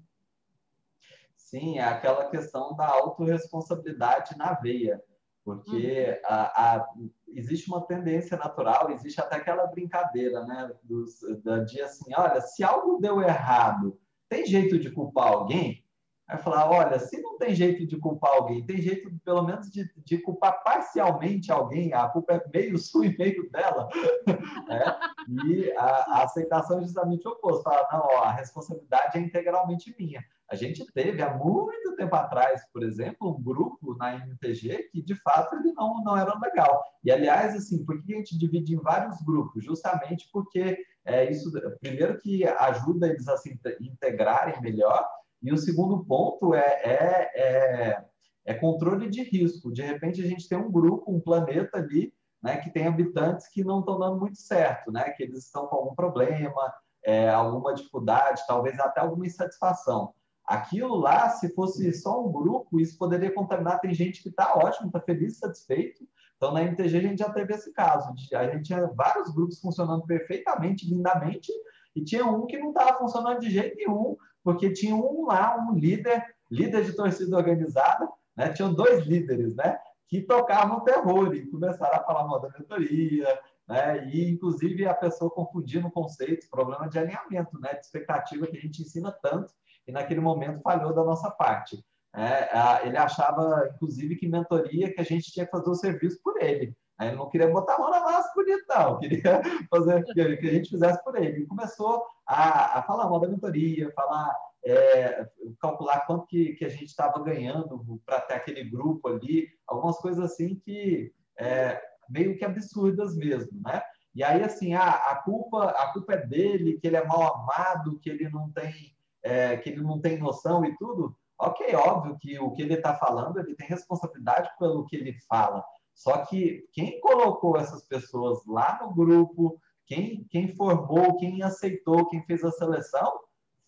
Sim, 1.35 1.79
é 1.79 1.83
aquela 1.83 2.29
questão 2.29 2.75
da 2.75 2.87
autorresponsabilidade 2.87 4.37
na 4.37 4.53
veia. 4.53 5.03
Porque 5.43 6.21
uhum. 6.21 6.35
a, 6.35 6.75
a, 6.75 6.89
existe 7.27 7.69
uma 7.69 7.85
tendência 7.85 8.37
natural, 8.37 8.91
existe 8.91 9.19
até 9.19 9.35
aquela 9.35 9.67
brincadeira, 9.67 10.45
né? 10.45 10.71
Dos, 10.83 11.19
da 11.43 11.59
dia 11.59 11.85
assim, 11.85 12.11
olha, 12.15 12.39
se 12.41 12.63
algo 12.63 12.99
deu 13.01 13.21
errado, 13.21 13.99
tem 14.29 14.45
jeito 14.45 14.79
de 14.79 14.89
culpar 14.89 15.27
alguém? 15.27 15.83
Aí 16.27 16.37
falar, 16.37 16.69
olha, 16.69 16.97
se 16.99 17.21
não 17.21 17.37
tem 17.37 17.53
jeito 17.53 17.85
de 17.85 17.97
culpar 17.97 18.31
alguém, 18.31 18.65
tem 18.65 18.81
jeito 18.81 19.11
pelo 19.25 19.43
menos 19.43 19.69
de, 19.69 19.91
de 19.97 20.17
culpar 20.19 20.63
parcialmente 20.63 21.51
alguém, 21.51 21.93
a 21.93 22.07
culpa 22.07 22.35
é 22.35 22.49
meio 22.53 22.77
sua 22.79 23.05
e 23.05 23.17
meio 23.17 23.49
dela. 23.51 23.89
é? 24.71 25.45
E 25.45 25.71
a, 25.73 25.85
a, 25.85 26.23
aceitação 26.23 26.79
é 26.79 26.83
justamente 26.83 27.27
o 27.27 27.31
oposto. 27.31 27.63
Falar, 27.63 27.87
não, 27.91 28.05
ó, 28.05 28.23
a 28.23 28.31
responsabilidade 28.31 29.17
é 29.17 29.21
integralmente 29.21 29.93
minha. 29.99 30.23
A 30.49 30.55
gente 30.55 30.85
teve 30.93 31.21
há 31.21 31.35
muito 31.35 31.95
tempo 31.95 32.15
atrás, 32.15 32.61
por 32.71 32.83
exemplo, 32.83 33.29
um 33.29 33.41
grupo 33.41 33.95
na 33.95 34.15
MTG 34.15 34.89
que 34.91 35.01
de 35.01 35.15
fato 35.15 35.55
ele 35.55 35.71
não, 35.73 36.03
não 36.03 36.17
era 36.17 36.37
legal. 36.39 36.83
E 37.03 37.11
aliás, 37.11 37.55
assim, 37.55 37.83
por 37.85 38.01
que 38.01 38.13
a 38.13 38.17
gente 38.17 38.37
divide 38.37 38.75
em 38.75 38.81
vários 38.81 39.21
grupos? 39.21 39.63
Justamente 39.63 40.29
porque 40.31 40.77
é 41.05 41.29
isso, 41.29 41.51
primeiro 41.81 42.17
que 42.19 42.45
ajuda 42.45 43.07
eles 43.07 43.27
a 43.27 43.37
se 43.37 43.59
integrarem 43.81 44.61
melhor, 44.61 45.05
e 45.41 45.51
o 45.51 45.57
segundo 45.57 46.05
ponto 46.05 46.53
é, 46.53 46.81
é, 46.83 47.31
é, 47.35 48.05
é 48.45 48.53
controle 48.53 49.09
de 49.09 49.23
risco. 49.23 49.73
De 49.73 49.81
repente 49.81 50.21
a 50.21 50.25
gente 50.25 50.47
tem 50.47 50.57
um 50.57 50.71
grupo, 50.71 51.11
um 51.11 51.19
planeta 51.19 51.77
ali, 51.77 52.13
né, 52.41 52.57
que 52.57 52.69
tem 52.69 52.87
habitantes 52.87 53.47
que 53.49 53.63
não 53.63 53.79
estão 53.79 53.99
dando 53.99 54.19
muito 54.19 54.37
certo, 54.37 54.91
né, 54.91 55.09
que 55.11 55.23
eles 55.23 55.39
estão 55.39 55.67
com 55.67 55.75
algum 55.75 55.95
problema, 55.95 56.73
é, 57.03 57.29
alguma 57.29 57.73
dificuldade, 57.73 58.41
talvez 58.47 58.79
até 58.79 59.01
alguma 59.01 59.25
insatisfação. 59.25 60.13
Aquilo 60.45 60.95
lá, 60.95 61.29
se 61.29 61.53
fosse 61.53 61.93
só 61.93 62.21
um 62.21 62.31
grupo, 62.31 62.79
isso 62.79 62.97
poderia 62.97 63.33
contaminar. 63.33 63.79
Tem 63.79 63.93
gente 63.93 64.21
que 64.21 64.29
está 64.29 64.53
ótimo, 64.55 64.87
está 64.87 64.99
feliz, 64.99 65.37
satisfeito. 65.37 66.05
Então, 66.35 66.53
na 66.53 66.63
MTG, 66.63 66.97
a 66.97 67.01
gente 67.01 67.19
já 67.19 67.29
teve 67.29 67.53
esse 67.53 67.71
caso. 67.71 68.13
A 68.33 68.47
gente 68.47 68.63
tinha 68.63 68.85
vários 68.87 69.33
grupos 69.33 69.61
funcionando 69.61 70.05
perfeitamente, 70.05 70.89
lindamente, 70.89 71.51
e 71.95 72.03
tinha 72.03 72.25
um 72.25 72.45
que 72.45 72.57
não 72.57 72.69
estava 72.69 72.97
funcionando 72.99 73.39
de 73.39 73.49
jeito 73.49 73.77
nenhum, 73.77 74.17
porque 74.43 74.73
tinha 74.73 74.93
um 74.93 75.25
lá, 75.25 75.55
um 75.57 75.73
líder, 75.73 76.21
líder 76.51 76.83
de 76.83 76.93
torcida 76.93 77.37
organizada, 77.37 78.09
né? 78.35 78.51
tinham 78.51 78.73
dois 78.73 79.05
líderes, 79.05 79.55
né? 79.55 79.77
Que 80.09 80.21
tocavam 80.21 80.83
terror 80.83 81.33
e 81.33 81.47
começaram 81.49 81.95
a 81.97 82.03
falar 82.03 82.27
mal 82.27 82.41
da 82.41 82.49
mentoria, 82.49 83.27
né? 83.67 84.05
E, 84.09 84.29
inclusive, 84.29 84.85
a 84.85 84.93
pessoa 84.93 85.31
confundindo 85.31 85.89
conceitos, 85.89 86.47
problema 86.47 86.89
de 86.89 86.99
alinhamento, 86.99 87.57
né? 87.59 87.73
De 87.73 87.85
expectativa 87.85 88.47
que 88.47 88.57
a 88.57 88.61
gente 88.61 88.81
ensina 88.81 89.11
tanto 89.11 89.53
e 89.87 89.91
naquele 89.91 90.19
momento 90.19 90.61
falhou 90.61 90.93
da 90.93 91.03
nossa 91.03 91.29
parte. 91.31 91.83
É, 92.15 92.87
ele 92.87 92.97
achava, 92.97 93.69
inclusive, 93.73 94.15
que 94.15 94.27
mentoria 94.27 94.93
que 94.93 95.01
a 95.01 95.03
gente 95.03 95.31
tinha 95.31 95.45
que 95.45 95.51
fazer 95.51 95.69
o 95.69 95.75
serviço 95.75 96.19
por 96.23 96.41
ele. 96.41 96.75
Ele 97.01 97.15
não 97.15 97.29
queria 97.29 97.49
botar 97.49 97.75
a 97.75 97.79
mão 97.79 97.89
na 97.89 98.01
massa 98.01 98.31
bonito, 98.35 98.63
não. 98.69 98.99
Queria 98.99 99.41
fazer 99.69 100.03
que 100.03 100.21
a 100.21 100.53
gente 100.53 100.69
fizesse 100.69 101.03
por 101.03 101.15
ele. 101.15 101.41
E 101.41 101.47
começou 101.47 102.05
a, 102.25 102.79
a 102.79 102.83
falar 102.83 103.09
mal 103.09 103.19
da 103.19 103.27
mentoria, 103.27 103.91
falar 103.95 104.33
é, 104.65 105.27
calcular 105.59 106.05
quanto 106.05 106.27
que, 106.27 106.53
que 106.53 106.65
a 106.65 106.69
gente 106.69 106.85
estava 106.85 107.21
ganhando 107.21 108.01
para 108.05 108.21
ter 108.21 108.35
aquele 108.35 108.63
grupo 108.63 109.07
ali, 109.07 109.47
algumas 109.67 109.97
coisas 109.97 110.23
assim 110.23 110.55
que 110.55 111.11
é, 111.37 111.81
meio 112.09 112.37
que 112.37 112.45
absurdas 112.45 113.15
mesmo, 113.15 113.59
né? 113.61 113.81
E 114.15 114.23
aí, 114.23 114.43
assim, 114.43 114.75
a, 114.75 114.89
a, 114.89 115.15
culpa, 115.23 115.71
a 115.71 115.91
culpa 115.91 116.13
é 116.13 116.27
dele, 116.27 116.77
que 116.79 116.85
ele 116.85 116.97
é 116.97 117.03
mal 117.05 117.35
amado, 117.35 117.99
que 117.99 118.09
ele 118.09 118.29
não 118.29 118.51
tem, 118.51 118.95
é, 119.23 119.57
que 119.57 119.69
ele 119.69 119.81
não 119.81 119.99
tem 119.99 120.17
noção 120.17 120.65
e 120.65 120.75
tudo. 120.77 121.15
Ok, 121.39 121.73
óbvio 121.75 122.17
que 122.19 122.39
o 122.39 122.51
que 122.51 122.61
ele 122.61 122.75
está 122.75 122.95
falando, 122.95 123.39
ele 123.39 123.55
tem 123.55 123.67
responsabilidade 123.67 124.49
pelo 124.59 124.85
que 124.85 124.95
ele 124.95 125.13
fala. 125.27 125.63
Só 125.93 126.25
que 126.25 126.67
quem 126.71 126.99
colocou 126.99 127.57
essas 127.57 127.83
pessoas 127.85 128.45
lá 128.45 128.79
no 128.81 128.93
grupo, 128.93 129.59
quem, 129.85 130.25
quem 130.29 130.55
formou, 130.55 131.17
quem 131.17 131.43
aceitou, 131.43 132.07
quem 132.07 132.23
fez 132.25 132.43
a 132.43 132.51
seleção, 132.51 133.19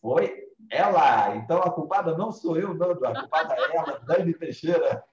foi 0.01 0.45
ela. 0.71 1.35
Então 1.35 1.59
a 1.59 1.71
culpada 1.71 2.17
não 2.17 2.31
sou 2.31 2.57
eu, 2.57 2.71
a 2.71 3.21
culpada 3.21 3.55
é 3.55 3.75
ela, 3.75 3.99
Dani 4.05 4.33
Teixeira. 4.33 5.03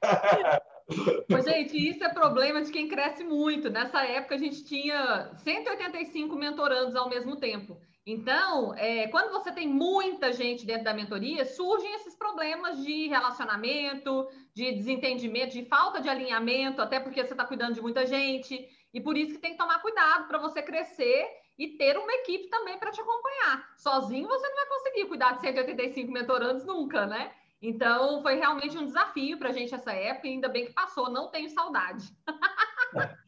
Mas, 1.29 1.45
gente, 1.45 1.77
isso 1.77 2.05
é 2.05 2.13
problema 2.13 2.63
de 2.63 2.71
quem 2.71 2.89
cresce 2.89 3.25
muito. 3.25 3.71
Nessa 3.71 4.05
época, 4.05 4.35
a 4.35 4.39
gente 4.39 4.65
tinha 4.65 5.31
185 5.37 6.35
mentorandos 6.37 6.97
ao 6.97 7.09
mesmo 7.09 7.37
tempo. 7.37 7.79
Então, 8.05 8.75
é, 8.75 9.07
quando 9.09 9.31
você 9.31 9.53
tem 9.53 9.69
muita 9.69 10.33
gente 10.33 10.67
dentro 10.67 10.83
da 10.85 10.93
mentoria, 10.93 11.45
surgem 11.45 11.95
esses 11.95 12.17
problemas 12.17 12.83
de 12.83 13.07
relacionamento, 13.07 14.29
de 14.53 14.73
desentendimento, 14.73 15.53
de 15.53 15.65
falta 15.67 16.01
de 16.01 16.09
alinhamento, 16.09 16.83
até 16.83 16.99
porque 16.99 17.25
você 17.25 17.33
está 17.33 17.45
cuidando 17.45 17.75
de 17.75 17.81
muita 17.81 18.05
gente. 18.05 18.69
E 18.93 19.01
por 19.01 19.17
isso 19.17 19.35
que 19.35 19.41
tem 19.41 19.53
que 19.53 19.59
tomar 19.59 19.81
cuidado 19.81 20.27
para 20.27 20.39
você 20.39 20.61
crescer 20.63 21.29
e 21.57 21.77
ter 21.77 21.97
uma 21.97 22.13
equipe 22.15 22.49
também 22.49 22.77
para 22.77 22.91
te 22.91 23.01
acompanhar. 23.01 23.73
Sozinho 23.77 24.27
você 24.27 24.49
não 24.49 24.57
vai 24.57 24.67
conseguir 24.67 25.07
cuidar 25.07 25.33
de 25.35 25.41
185 25.43 26.11
mentorandos 26.11 26.65
nunca, 26.65 27.07
né? 27.07 27.33
Então, 27.63 28.21
foi 28.21 28.35
realmente 28.35 28.77
um 28.77 28.85
desafio 28.85 29.39
para 29.39 29.51
a 29.51 29.53
gente 29.53 29.73
essa 29.73 29.93
época, 29.93 30.27
e 30.27 30.33
ainda 30.33 30.49
bem 30.49 30.67
que 30.67 30.73
passou, 30.73 31.09
não 31.09 31.31
tenho 31.31 31.49
saudade. 31.49 32.05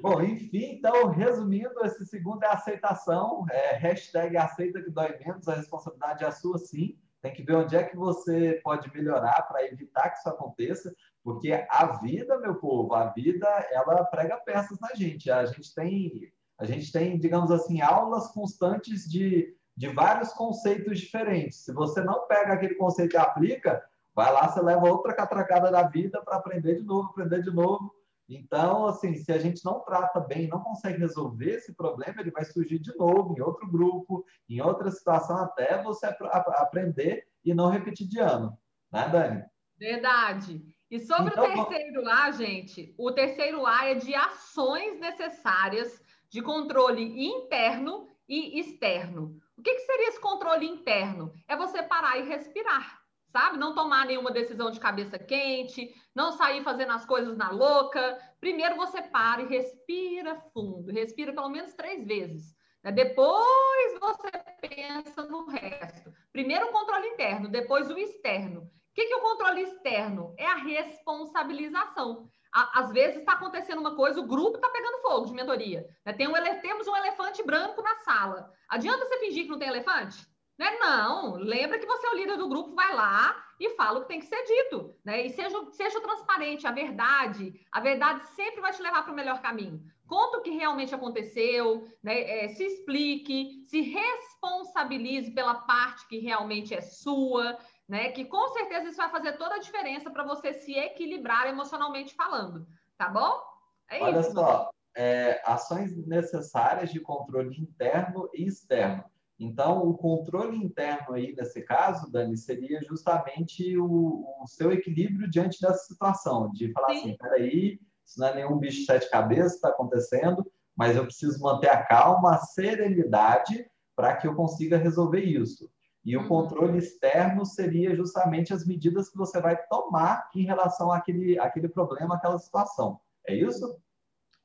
Bom, 0.00 0.22
enfim, 0.22 0.76
então, 0.76 1.08
resumindo, 1.08 1.84
esse 1.84 2.06
segundo 2.06 2.42
é 2.42 2.48
aceitação, 2.48 3.44
é 3.50 3.76
hashtag 3.76 4.36
aceita 4.36 4.82
que 4.82 4.90
dói 4.90 5.16
menos, 5.18 5.48
a 5.48 5.54
responsabilidade 5.54 6.24
é 6.24 6.30
sua 6.30 6.58
sim, 6.58 6.96
tem 7.22 7.32
que 7.32 7.42
ver 7.42 7.56
onde 7.56 7.76
é 7.76 7.84
que 7.84 7.96
você 7.96 8.60
pode 8.62 8.92
melhorar 8.94 9.42
para 9.42 9.64
evitar 9.66 10.10
que 10.10 10.18
isso 10.18 10.28
aconteça, 10.28 10.94
porque 11.22 11.52
a 11.68 11.98
vida, 11.98 12.38
meu 12.38 12.54
povo, 12.54 12.94
a 12.94 13.10
vida, 13.10 13.46
ela 13.70 14.04
prega 14.04 14.38
peças 14.38 14.78
na 14.80 14.94
gente, 14.94 15.30
a 15.30 15.44
gente 15.44 15.74
tem, 15.74 16.32
a 16.58 16.64
gente 16.64 16.90
tem, 16.90 17.18
digamos 17.18 17.50
assim, 17.50 17.80
aulas 17.82 18.28
constantes 18.28 19.08
de, 19.08 19.54
de 19.76 19.88
vários 19.88 20.32
conceitos 20.32 20.98
diferentes, 20.98 21.64
se 21.64 21.72
você 21.72 22.02
não 22.02 22.26
pega 22.26 22.54
aquele 22.54 22.74
conceito 22.74 23.14
e 23.14 23.18
aplica, 23.18 23.84
vai 24.14 24.32
lá, 24.32 24.48
você 24.48 24.60
leva 24.60 24.88
outra 24.88 25.14
catracada 25.14 25.70
da 25.70 25.82
vida 25.82 26.22
para 26.22 26.36
aprender 26.36 26.76
de 26.76 26.84
novo, 26.84 27.10
aprender 27.10 27.42
de 27.42 27.50
novo, 27.50 27.94
então, 28.30 28.86
assim, 28.86 29.14
se 29.14 29.32
a 29.32 29.38
gente 29.38 29.64
não 29.64 29.80
trata 29.80 30.20
bem, 30.20 30.46
não 30.46 30.60
consegue 30.60 31.00
resolver 31.00 31.56
esse 31.56 31.74
problema, 31.74 32.20
ele 32.20 32.30
vai 32.30 32.44
surgir 32.44 32.78
de 32.78 32.96
novo 32.96 33.34
em 33.36 33.40
outro 33.40 33.68
grupo, 33.68 34.24
em 34.48 34.60
outra 34.60 34.88
situação, 34.88 35.36
até 35.38 35.82
você 35.82 36.06
ap 36.06 36.22
aprender 36.22 37.26
e 37.44 37.52
não 37.52 37.68
repetir 37.68 38.06
de 38.06 38.20
ano. 38.20 38.56
Né, 38.92 39.08
Dani? 39.08 39.44
Verdade. 39.76 40.64
E 40.88 41.00
sobre 41.00 41.32
então, 41.32 41.44
o 41.44 41.64
terceiro 41.66 42.08
A, 42.08 42.30
gente, 42.30 42.94
o 42.96 43.10
terceiro 43.10 43.66
A 43.66 43.86
é 43.86 43.94
de 43.94 44.14
ações 44.14 45.00
necessárias 45.00 46.00
de 46.28 46.40
controle 46.40 47.02
interno 47.26 48.08
e 48.28 48.60
externo. 48.60 49.36
O 49.56 49.62
que, 49.62 49.74
que 49.74 49.80
seria 49.80 50.08
esse 50.08 50.20
controle 50.20 50.66
interno? 50.66 51.32
É 51.48 51.56
você 51.56 51.82
parar 51.82 52.16
e 52.18 52.28
respirar 52.28 52.99
sabe? 53.30 53.58
Não 53.58 53.74
tomar 53.74 54.06
nenhuma 54.06 54.30
decisão 54.30 54.70
de 54.70 54.80
cabeça 54.80 55.18
quente, 55.18 55.94
não 56.14 56.32
sair 56.32 56.62
fazendo 56.62 56.92
as 56.92 57.06
coisas 57.06 57.36
na 57.36 57.50
louca. 57.50 58.18
Primeiro 58.40 58.76
você 58.76 59.02
para 59.02 59.42
e 59.42 59.46
respira 59.46 60.40
fundo, 60.52 60.92
respira 60.92 61.32
pelo 61.32 61.48
menos 61.48 61.72
três 61.74 62.06
vezes. 62.06 62.54
Né? 62.82 62.92
Depois 62.92 63.98
você 64.00 64.30
pensa 64.60 65.24
no 65.24 65.46
resto. 65.46 66.12
Primeiro 66.32 66.66
o 66.66 66.72
controle 66.72 67.08
interno, 67.08 67.48
depois 67.48 67.90
o 67.90 67.98
externo. 67.98 68.62
O 68.62 68.94
que, 68.94 69.06
que 69.06 69.12
é 69.12 69.16
o 69.16 69.22
controle 69.22 69.62
externo? 69.62 70.34
É 70.36 70.46
a 70.46 70.56
responsabilização. 70.56 72.28
Às 72.52 72.90
vezes 72.90 73.20
está 73.20 73.34
acontecendo 73.34 73.78
uma 73.78 73.94
coisa, 73.94 74.20
o 74.20 74.26
grupo 74.26 74.56
está 74.56 74.68
pegando 74.70 75.02
fogo 75.02 75.26
de 75.26 75.32
mentoria. 75.32 75.86
Né? 76.04 76.12
Tem 76.12 76.26
um, 76.26 76.32
temos 76.60 76.88
um 76.88 76.96
elefante 76.96 77.44
branco 77.44 77.80
na 77.80 77.94
sala. 77.98 78.50
Adianta 78.68 79.06
você 79.06 79.18
fingir 79.20 79.44
que 79.44 79.50
não 79.50 79.58
tem 79.58 79.68
elefante? 79.68 80.26
Né? 80.60 80.72
Não, 80.78 81.36
lembra 81.36 81.78
que 81.78 81.86
você 81.86 82.06
é 82.06 82.10
o 82.10 82.16
líder 82.16 82.36
do 82.36 82.46
grupo, 82.46 82.74
vai 82.74 82.94
lá 82.94 83.34
e 83.58 83.70
fala 83.76 83.98
o 83.98 84.02
que 84.02 84.08
tem 84.08 84.20
que 84.20 84.26
ser 84.26 84.44
dito, 84.44 84.94
né? 85.02 85.24
E 85.24 85.30
seja, 85.30 85.58
seja 85.72 86.02
transparente, 86.02 86.66
a 86.66 86.70
verdade, 86.70 87.58
a 87.72 87.80
verdade 87.80 88.26
sempre 88.36 88.60
vai 88.60 88.70
te 88.70 88.82
levar 88.82 89.02
para 89.02 89.10
o 89.10 89.16
melhor 89.16 89.40
caminho. 89.40 89.82
Conta 90.06 90.36
o 90.36 90.42
que 90.42 90.50
realmente 90.50 90.94
aconteceu, 90.94 91.88
né? 92.02 92.44
É, 92.44 92.48
se 92.48 92.62
explique, 92.62 93.64
se 93.68 93.80
responsabilize 93.80 95.30
pela 95.30 95.54
parte 95.54 96.06
que 96.06 96.18
realmente 96.18 96.74
é 96.74 96.82
sua, 96.82 97.58
né? 97.88 98.10
Que 98.10 98.26
com 98.26 98.46
certeza 98.48 98.88
isso 98.88 98.98
vai 98.98 99.08
fazer 99.08 99.38
toda 99.38 99.54
a 99.54 99.60
diferença 99.60 100.10
para 100.10 100.24
você 100.24 100.52
se 100.52 100.74
equilibrar 100.74 101.48
emocionalmente 101.48 102.14
falando, 102.14 102.66
tá 102.98 103.08
bom? 103.08 103.40
É 103.88 104.02
Olha 104.02 104.20
isso. 104.20 104.32
Só, 104.32 104.68
é, 104.94 105.40
ações 105.42 105.96
necessárias 106.06 106.92
de 106.92 107.00
controle 107.00 107.58
interno 107.58 108.28
e 108.34 108.44
externo. 108.46 109.10
Então, 109.40 109.88
o 109.88 109.96
controle 109.96 110.54
interno 110.54 111.14
aí, 111.14 111.34
nesse 111.34 111.62
caso, 111.62 112.12
Dani, 112.12 112.36
seria 112.36 112.78
justamente 112.82 113.74
o, 113.78 114.26
o 114.42 114.46
seu 114.46 114.70
equilíbrio 114.70 115.30
diante 115.30 115.58
dessa 115.62 115.82
situação, 115.84 116.52
de 116.52 116.70
falar 116.72 116.90
Sim. 116.90 116.98
assim, 116.98 117.16
peraí, 117.16 117.80
isso 118.04 118.20
não 118.20 118.26
é 118.26 118.34
nenhum 118.34 118.58
bicho 118.58 118.80
de 118.80 118.84
sete 118.84 119.08
cabeças 119.08 119.52
que 119.52 119.56
está 119.56 119.70
acontecendo, 119.70 120.46
mas 120.76 120.94
eu 120.94 121.06
preciso 121.06 121.40
manter 121.40 121.70
a 121.70 121.82
calma, 121.82 122.34
a 122.34 122.38
serenidade, 122.38 123.64
para 123.96 124.14
que 124.14 124.26
eu 124.26 124.34
consiga 124.34 124.76
resolver 124.76 125.22
isso. 125.22 125.70
E 126.04 126.14
o 126.18 126.20
uhum. 126.20 126.28
controle 126.28 126.76
externo 126.76 127.46
seria 127.46 127.96
justamente 127.96 128.52
as 128.52 128.66
medidas 128.66 129.08
que 129.08 129.16
você 129.16 129.40
vai 129.40 129.56
tomar 129.68 130.28
em 130.34 130.44
relação 130.44 130.92
àquele, 130.92 131.38
àquele 131.38 131.68
problema, 131.68 132.16
àquela 132.16 132.38
situação. 132.38 133.00
É 133.26 133.34
isso? 133.34 133.80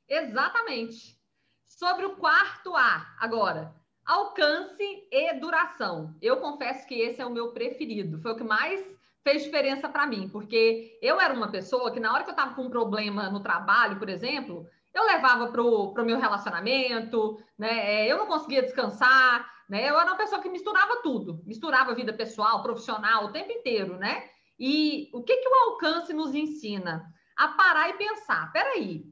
Exatamente. 0.07 1.19
Sobre 1.65 2.05
o 2.05 2.15
quarto 2.15 2.73
A, 2.75 3.05
agora. 3.19 3.75
Alcance 4.05 5.07
e 5.11 5.33
duração. 5.39 6.15
Eu 6.21 6.37
confesso 6.37 6.85
que 6.87 6.93
esse 6.93 7.19
é 7.19 7.25
o 7.25 7.31
meu 7.31 7.51
preferido. 7.51 8.21
Foi 8.21 8.33
o 8.33 8.35
que 8.35 8.43
mais 8.43 8.85
fez 9.23 9.43
diferença 9.43 9.89
para 9.89 10.05
mim, 10.05 10.29
porque 10.29 10.99
eu 11.01 11.19
era 11.19 11.33
uma 11.33 11.49
pessoa 11.49 11.91
que, 11.91 11.99
na 11.99 12.13
hora 12.13 12.23
que 12.23 12.29
eu 12.29 12.35
estava 12.35 12.53
com 12.53 12.63
um 12.63 12.69
problema 12.69 13.31
no 13.31 13.39
trabalho, 13.39 13.97
por 13.97 14.07
exemplo, 14.07 14.67
eu 14.93 15.03
levava 15.03 15.47
para 15.47 15.61
o 15.63 16.05
meu 16.05 16.19
relacionamento, 16.19 17.41
né? 17.57 18.05
É, 18.05 18.11
eu 18.11 18.19
não 18.19 18.27
conseguia 18.27 18.61
descansar, 18.61 19.51
né? 19.67 19.89
Eu 19.89 19.99
era 19.99 20.11
uma 20.11 20.17
pessoa 20.17 20.39
que 20.39 20.49
misturava 20.49 21.01
tudo, 21.01 21.41
misturava 21.43 21.95
vida 21.95 22.13
pessoal, 22.13 22.61
profissional, 22.61 23.25
o 23.25 23.31
tempo 23.31 23.51
inteiro, 23.51 23.97
né? 23.97 24.29
E 24.59 25.09
o 25.13 25.23
que, 25.23 25.35
que 25.35 25.49
o 25.49 25.71
alcance 25.71 26.13
nos 26.13 26.35
ensina? 26.35 27.11
A 27.35 27.47
parar 27.49 27.89
e 27.89 27.93
pensar: 27.93 28.51
peraí, 28.51 29.03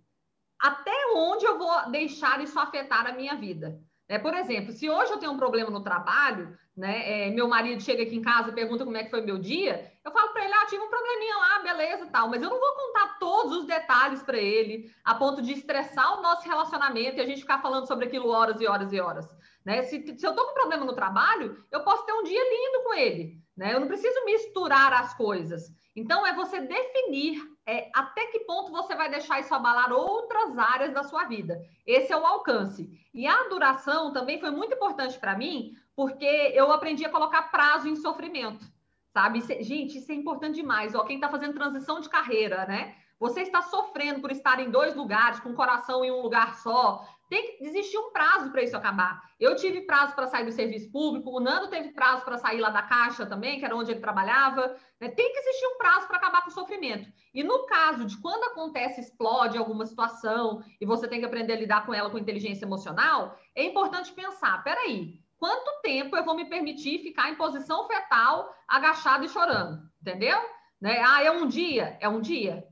até 0.59 0.93
onde 1.15 1.43
eu 1.45 1.57
vou 1.57 1.89
deixar 1.89 2.39
isso 2.41 2.59
afetar 2.59 3.07
a 3.07 3.13
minha 3.13 3.35
vida? 3.35 3.81
É, 4.13 4.19
por 4.19 4.35
exemplo, 4.35 4.71
se 4.71 4.87
hoje 4.87 5.11
eu 5.11 5.17
tenho 5.17 5.31
um 5.31 5.37
problema 5.37 5.71
no 5.71 5.81
trabalho, 5.81 6.55
né? 6.77 7.25
É, 7.27 7.31
meu 7.31 7.47
marido 7.47 7.81
chega 7.81 8.03
aqui 8.03 8.15
em 8.15 8.21
casa 8.21 8.51
e 8.51 8.53
pergunta 8.53 8.85
como 8.85 8.95
é 8.95 9.03
que 9.03 9.09
foi 9.09 9.21
meu 9.21 9.39
dia, 9.39 9.91
eu 10.05 10.11
falo 10.11 10.31
para 10.31 10.45
ele, 10.45 10.53
ah, 10.53 10.67
tive 10.67 10.83
um 10.83 10.87
probleminha 10.87 11.35
lá, 11.35 11.59
beleza, 11.63 12.05
tal, 12.11 12.29
mas 12.29 12.43
eu 12.43 12.47
não 12.47 12.59
vou 12.59 12.75
contar 12.75 13.17
todos 13.17 13.57
os 13.57 13.65
detalhes 13.65 14.21
para 14.21 14.37
ele, 14.37 14.93
a 15.03 15.15
ponto 15.15 15.41
de 15.41 15.53
estressar 15.53 16.19
o 16.19 16.21
nosso 16.21 16.47
relacionamento 16.47 17.17
e 17.17 17.21
a 17.21 17.25
gente 17.25 17.41
ficar 17.41 17.59
falando 17.59 17.87
sobre 17.87 18.05
aquilo 18.05 18.29
horas 18.29 18.61
e 18.61 18.67
horas 18.67 18.93
e 18.93 18.99
horas. 18.99 19.27
Né? 19.65 19.83
Se, 19.83 20.17
se 20.17 20.25
eu 20.25 20.35
tô 20.35 20.45
com 20.45 20.53
problema 20.53 20.85
no 20.85 20.95
trabalho, 20.95 21.63
eu 21.71 21.83
posso 21.83 22.05
ter 22.05 22.13
um 22.13 22.23
dia 22.23 22.41
lindo 22.41 22.83
com 22.83 22.93
ele, 22.93 23.37
né? 23.55 23.73
Eu 23.73 23.79
não 23.79 23.87
preciso 23.87 24.25
misturar 24.25 24.91
as 24.93 25.13
coisas. 25.13 25.71
Então, 25.95 26.25
é 26.25 26.33
você 26.33 26.59
definir 26.59 27.39
é, 27.65 27.89
até 27.93 28.25
que 28.25 28.41
ponto 28.41 28.71
você 28.71 28.95
vai 28.95 29.09
deixar 29.09 29.39
isso 29.39 29.53
abalar 29.53 29.91
outras 29.91 30.57
áreas 30.57 30.93
da 30.93 31.03
sua 31.03 31.25
vida. 31.25 31.61
Esse 31.85 32.11
é 32.11 32.17
o 32.17 32.25
alcance. 32.25 32.89
E 33.13 33.25
a 33.25 33.47
duração 33.47 34.11
também 34.11 34.39
foi 34.39 34.51
muito 34.51 34.73
importante 34.73 35.17
para 35.17 35.37
mim, 35.37 35.75
porque 35.95 36.25
eu 36.25 36.71
aprendi 36.71 37.05
a 37.05 37.09
colocar 37.09 37.43
prazo 37.43 37.87
em 37.87 37.95
sofrimento, 37.95 38.65
sabe? 39.13 39.39
Gente, 39.63 39.99
isso 39.99 40.11
é 40.11 40.15
importante 40.15 40.55
demais. 40.55 40.95
Ó, 40.95 41.03
quem 41.03 41.15
está 41.15 41.29
fazendo 41.29 41.53
transição 41.53 42.01
de 42.01 42.09
carreira, 42.09 42.65
né? 42.65 42.95
Você 43.19 43.41
está 43.41 43.61
sofrendo 43.61 44.19
por 44.19 44.31
estar 44.31 44.59
em 44.59 44.69
dois 44.69 44.95
lugares, 44.95 45.39
com 45.39 45.51
o 45.51 45.55
coração 45.55 46.03
em 46.03 46.11
um 46.11 46.21
lugar 46.21 46.55
só, 46.55 47.07
tem 47.33 47.57
que 47.57 47.65
existir 47.65 47.97
um 47.97 48.11
prazo 48.11 48.51
para 48.51 48.61
isso 48.61 48.77
acabar. 48.77 49.19
Eu 49.39 49.55
tive 49.55 49.81
prazo 49.81 50.13
para 50.13 50.27
sair 50.27 50.45
do 50.45 50.51
serviço 50.51 50.91
público, 50.91 51.31
o 51.31 51.39
Nando 51.39 51.67
teve 51.67 51.91
prazo 51.91 52.23
para 52.23 52.37
sair 52.37 52.59
lá 52.59 52.69
da 52.69 52.83
Caixa 52.83 53.25
também, 53.25 53.57
que 53.57 53.65
era 53.65 53.75
onde 53.75 53.89
ele 53.89 53.99
trabalhava. 53.99 54.75
Né? 55.01 55.09
Tem 55.09 55.33
que 55.33 55.39
existir 55.39 55.65
um 55.65 55.77
prazo 55.79 56.07
para 56.07 56.17
acabar 56.17 56.43
com 56.43 56.51
o 56.51 56.53
sofrimento. 56.53 57.11
E 57.33 57.43
no 57.43 57.65
caso 57.65 58.05
de 58.05 58.21
quando 58.21 58.43
acontece, 58.43 59.01
explode 59.01 59.57
alguma 59.57 59.83
situação 59.87 60.63
e 60.79 60.85
você 60.85 61.07
tem 61.07 61.19
que 61.21 61.25
aprender 61.25 61.53
a 61.53 61.59
lidar 61.59 61.87
com 61.87 61.93
ela 61.93 62.11
com 62.11 62.19
inteligência 62.19 62.65
emocional, 62.65 63.35
é 63.55 63.63
importante 63.63 64.13
pensar: 64.13 64.63
peraí, 64.63 65.15
quanto 65.39 65.81
tempo 65.81 66.15
eu 66.15 66.23
vou 66.23 66.35
me 66.35 66.45
permitir 66.45 66.99
ficar 66.99 67.31
em 67.31 67.35
posição 67.35 67.87
fetal, 67.87 68.55
agachado 68.67 69.25
e 69.25 69.29
chorando, 69.29 69.81
entendeu? 69.99 70.37
Né? 70.79 71.01
Ah, 71.03 71.23
é 71.23 71.31
um 71.31 71.47
dia? 71.47 71.97
É 71.99 72.07
um 72.07 72.21
dia. 72.21 72.63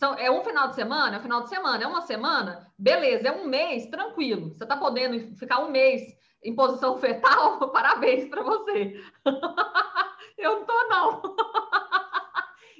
São, 0.00 0.14
é 0.14 0.30
um 0.30 0.42
final 0.42 0.68
de 0.68 0.76
semana? 0.76 1.16
É 1.16 1.18
um 1.18 1.22
final 1.22 1.42
de 1.42 1.50
semana. 1.50 1.84
É 1.84 1.86
uma 1.86 2.00
semana? 2.00 2.66
Beleza, 2.78 3.28
é 3.28 3.32
um 3.32 3.46
mês, 3.46 3.84
tranquilo. 3.88 4.48
Você 4.48 4.64
está 4.64 4.74
podendo 4.74 5.36
ficar 5.36 5.58
um 5.58 5.70
mês 5.70 6.00
em 6.42 6.54
posição 6.54 6.96
fetal? 6.96 7.58
Parabéns 7.70 8.26
para 8.30 8.42
você. 8.42 8.98
eu 10.38 10.52
não 10.52 10.60
estou, 10.62 10.88
não. 10.88 11.36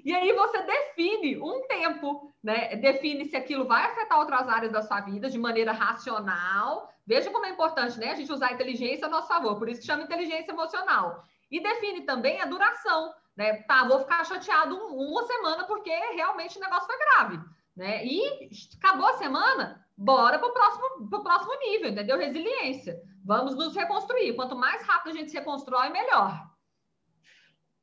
E 0.02 0.14
aí 0.14 0.32
você 0.32 0.62
define 0.62 1.36
um 1.36 1.60
tempo, 1.68 2.32
né? 2.42 2.74
Define 2.76 3.26
se 3.26 3.36
aquilo 3.36 3.66
vai 3.66 3.84
afetar 3.84 4.18
outras 4.18 4.48
áreas 4.48 4.72
da 4.72 4.80
sua 4.80 5.02
vida 5.02 5.28
de 5.28 5.38
maneira 5.38 5.72
racional. 5.72 6.90
Veja 7.06 7.30
como 7.30 7.44
é 7.44 7.50
importante, 7.50 8.00
né? 8.00 8.12
A 8.12 8.14
gente 8.14 8.32
usar 8.32 8.46
a 8.46 8.52
inteligência 8.54 9.06
a 9.06 9.10
nosso 9.10 9.28
favor, 9.28 9.58
por 9.58 9.68
isso 9.68 9.82
que 9.82 9.86
chama 9.86 10.04
inteligência 10.04 10.52
emocional. 10.52 11.22
E 11.50 11.60
define 11.60 12.00
também 12.02 12.40
a 12.40 12.46
duração, 12.46 13.12
né? 13.40 13.54
Tá, 13.62 13.88
vou 13.88 14.00
ficar 14.00 14.22
chateado 14.26 14.76
uma 14.76 15.24
semana 15.24 15.64
porque 15.64 15.90
realmente 16.14 16.58
o 16.58 16.60
negócio 16.60 16.86
foi 16.86 16.98
grave, 16.98 17.40
né? 17.74 18.04
E 18.04 18.50
acabou 18.76 19.06
a 19.06 19.16
semana, 19.16 19.82
bora 19.96 20.38
para 20.38 20.46
o 20.46 20.52
próximo, 20.52 21.08
pro 21.08 21.22
próximo 21.22 21.58
nível, 21.58 21.88
entendeu? 21.88 22.18
Resiliência. 22.18 23.00
Vamos 23.24 23.56
nos 23.56 23.74
reconstruir. 23.74 24.34
Quanto 24.34 24.54
mais 24.54 24.86
rápido 24.86 25.14
a 25.14 25.18
gente 25.18 25.30
se 25.30 25.38
reconstrói, 25.38 25.88
melhor. 25.88 26.50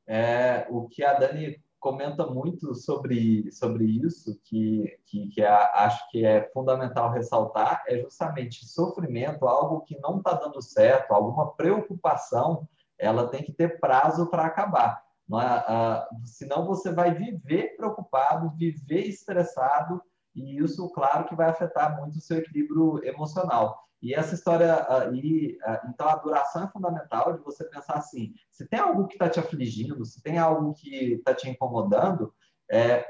É, 0.05 0.67
o 0.69 0.87
que 0.87 1.03
a 1.03 1.15
Dani 1.15 1.59
comenta 1.79 2.27
muito 2.27 2.75
sobre, 2.75 3.51
sobre 3.51 3.83
isso, 3.83 4.39
que, 4.43 4.95
que, 5.07 5.27
que 5.29 5.41
é, 5.41 5.49
acho 5.49 6.07
que 6.11 6.23
é 6.23 6.47
fundamental 6.51 7.11
ressaltar, 7.11 7.83
é 7.87 7.97
justamente 7.97 8.63
sofrimento, 8.63 9.47
algo 9.47 9.81
que 9.81 9.97
não 10.01 10.19
está 10.19 10.33
dando 10.33 10.61
certo, 10.61 11.13
alguma 11.13 11.51
preocupação, 11.53 12.67
ela 12.95 13.27
tem 13.27 13.43
que 13.43 13.51
ter 13.51 13.79
prazo 13.79 14.29
para 14.29 14.45
acabar. 14.45 15.06
É? 15.29 15.35
Ah, 15.35 16.07
senão 16.23 16.65
você 16.65 16.91
vai 16.91 17.13
viver 17.13 17.75
preocupado, 17.75 18.55
viver 18.55 19.07
estressado, 19.07 20.01
e 20.33 20.57
isso, 20.59 20.87
claro, 20.89 21.25
que 21.25 21.35
vai 21.35 21.49
afetar 21.49 21.99
muito 21.99 22.17
o 22.17 22.21
seu 22.21 22.37
equilíbrio 22.37 23.03
emocional. 23.03 23.87
E 24.01 24.13
essa 24.13 24.35
história 24.35 24.85
aí, 24.89 25.57
então 25.89 26.07
a 26.07 26.15
duração 26.15 26.65
é 26.65 26.67
fundamental 26.67 27.33
de 27.33 27.43
você 27.43 27.63
pensar 27.65 27.95
assim: 27.95 28.31
se 28.51 28.67
tem 28.67 28.79
algo 28.79 29.07
que 29.07 29.15
está 29.15 29.27
te 29.27 29.39
afligindo, 29.39 30.05
se 30.05 30.21
tem 30.21 30.37
algo 30.37 30.73
que 30.73 31.13
está 31.13 31.33
te 31.33 31.49
incomodando, 31.49 32.31
é, 32.69 33.05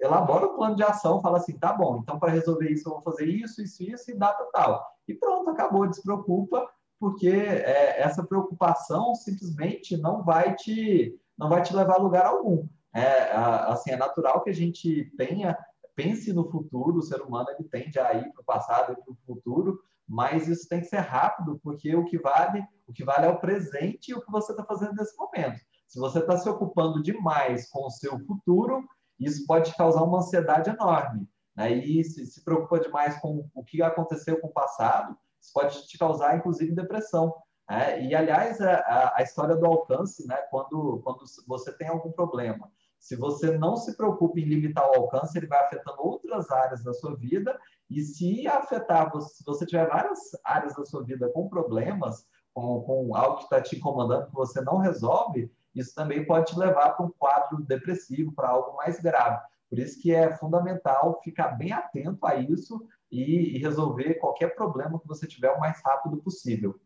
elabora 0.00 0.46
o 0.46 0.56
plano 0.56 0.76
de 0.76 0.82
ação, 0.82 1.20
fala 1.20 1.36
assim: 1.36 1.58
tá 1.58 1.72
bom, 1.74 1.98
então 1.98 2.18
para 2.18 2.32
resolver 2.32 2.70
isso 2.70 2.88
eu 2.88 2.94
vou 2.94 3.02
fazer 3.02 3.26
isso, 3.26 3.60
isso, 3.60 3.82
isso 3.82 4.10
e 4.10 4.14
data 4.14 4.48
tal. 4.52 4.82
E 5.06 5.14
pronto, 5.14 5.50
acabou, 5.50 5.86
despreocupa, 5.86 6.66
porque 6.98 7.28
é, 7.28 8.00
essa 8.00 8.24
preocupação 8.24 9.14
simplesmente 9.14 9.94
não 9.96 10.22
vai 10.22 10.54
te, 10.54 11.14
não 11.38 11.48
vai 11.48 11.62
te 11.62 11.74
levar 11.74 11.94
a 11.94 12.02
lugar 12.02 12.26
algum. 12.26 12.66
É, 12.94 13.32
assim, 13.32 13.90
é 13.90 13.96
natural 13.96 14.42
que 14.42 14.50
a 14.50 14.54
gente 14.54 15.12
tenha, 15.16 15.58
pense 15.96 16.32
no 16.32 16.48
futuro, 16.50 16.98
o 16.98 17.02
ser 17.02 17.20
humano 17.20 17.50
ele 17.50 17.68
tende 17.68 17.98
a 17.98 18.14
ir 18.14 18.32
para 18.32 18.42
o 18.42 18.44
passado 18.44 18.92
e 18.92 18.96
para 18.96 19.12
o 19.12 19.18
futuro, 19.26 19.80
mas 20.06 20.48
isso 20.48 20.68
tem 20.68 20.80
que 20.80 20.86
ser 20.86 20.98
rápido, 20.98 21.58
porque 21.62 21.94
o 21.96 22.04
que 22.04 22.18
vale, 22.18 22.64
o 22.86 22.92
que 22.92 23.04
vale 23.04 23.26
é 23.26 23.30
o 23.30 23.40
presente 23.40 24.10
e 24.10 24.14
o 24.14 24.20
que 24.20 24.30
você 24.30 24.52
está 24.52 24.64
fazendo 24.64 24.94
nesse 24.94 25.16
momento. 25.16 25.58
Se 25.88 25.98
você 25.98 26.18
está 26.18 26.36
se 26.36 26.48
ocupando 26.48 27.02
demais 27.02 27.68
com 27.70 27.86
o 27.86 27.90
seu 27.90 28.18
futuro, 28.26 28.84
isso 29.18 29.46
pode 29.46 29.70
te 29.70 29.76
causar 29.76 30.02
uma 30.02 30.18
ansiedade 30.18 30.70
enorme. 30.70 31.28
Né? 31.56 31.72
E 31.72 32.04
se, 32.04 32.26
se 32.26 32.44
preocupa 32.44 32.80
demais 32.80 33.18
com 33.20 33.48
o 33.54 33.64
que 33.64 33.82
aconteceu 33.82 34.40
com 34.40 34.48
o 34.48 34.52
passado, 34.52 35.16
isso 35.40 35.52
pode 35.52 35.86
te 35.86 35.98
causar, 35.98 36.36
inclusive, 36.36 36.74
depressão. 36.74 37.34
Né? 37.68 38.02
E, 38.04 38.14
aliás, 38.14 38.60
a, 38.60 39.14
a, 39.16 39.22
história 39.22 39.56
do 39.56 39.66
alcance, 39.66 40.26
né? 40.26 40.36
quando, 40.50 41.00
quando 41.02 41.24
você 41.46 41.72
tem 41.72 41.88
algum 41.88 42.12
problema, 42.12 42.70
se 42.98 43.16
você 43.16 43.56
não 43.56 43.76
se 43.76 43.96
preocupa 43.96 44.40
em 44.40 44.44
limitar 44.44 44.88
o 44.88 44.94
alcance, 44.94 45.36
ele 45.36 45.46
vai 45.46 45.62
afetando 45.64 45.98
outras 45.98 46.50
áreas 46.50 46.82
da 46.82 46.92
sua 46.94 47.14
vida 47.16 47.58
e 47.90 48.00
se 48.00 48.46
afetar, 48.46 49.10
se 49.20 49.44
você 49.44 49.66
tiver 49.66 49.86
várias 49.86 50.18
áreas 50.42 50.74
da 50.74 50.84
sua 50.86 51.04
vida 51.04 51.28
com 51.28 51.48
problemas, 51.48 52.26
com, 52.54 52.80
com 52.82 53.14
algo 53.14 53.38
que 53.38 53.44
está 53.44 53.60
te 53.60 53.76
incomodando, 53.76 54.28
que 54.28 54.34
você 54.34 54.60
não 54.62 54.78
resolve, 54.78 55.52
isso 55.74 55.94
também 55.94 56.24
pode 56.24 56.52
te 56.52 56.58
levar 56.58 56.90
para 56.90 57.04
um 57.04 57.10
quadro 57.10 57.62
depressivo, 57.62 58.32
para 58.32 58.48
algo 58.48 58.76
mais 58.76 59.00
grave. 59.00 59.42
Por 59.68 59.78
isso 59.78 60.00
que 60.00 60.14
é 60.14 60.34
fundamental 60.36 61.20
ficar 61.22 61.48
bem 61.48 61.72
atento 61.72 62.24
a 62.24 62.36
isso 62.36 62.86
e, 63.10 63.56
e 63.56 63.58
resolver 63.58 64.14
qualquer 64.14 64.54
problema 64.54 65.00
que 65.00 65.08
você 65.08 65.26
tiver 65.26 65.50
o 65.50 65.60
mais 65.60 65.80
rápido 65.84 66.16
possível. 66.18 66.78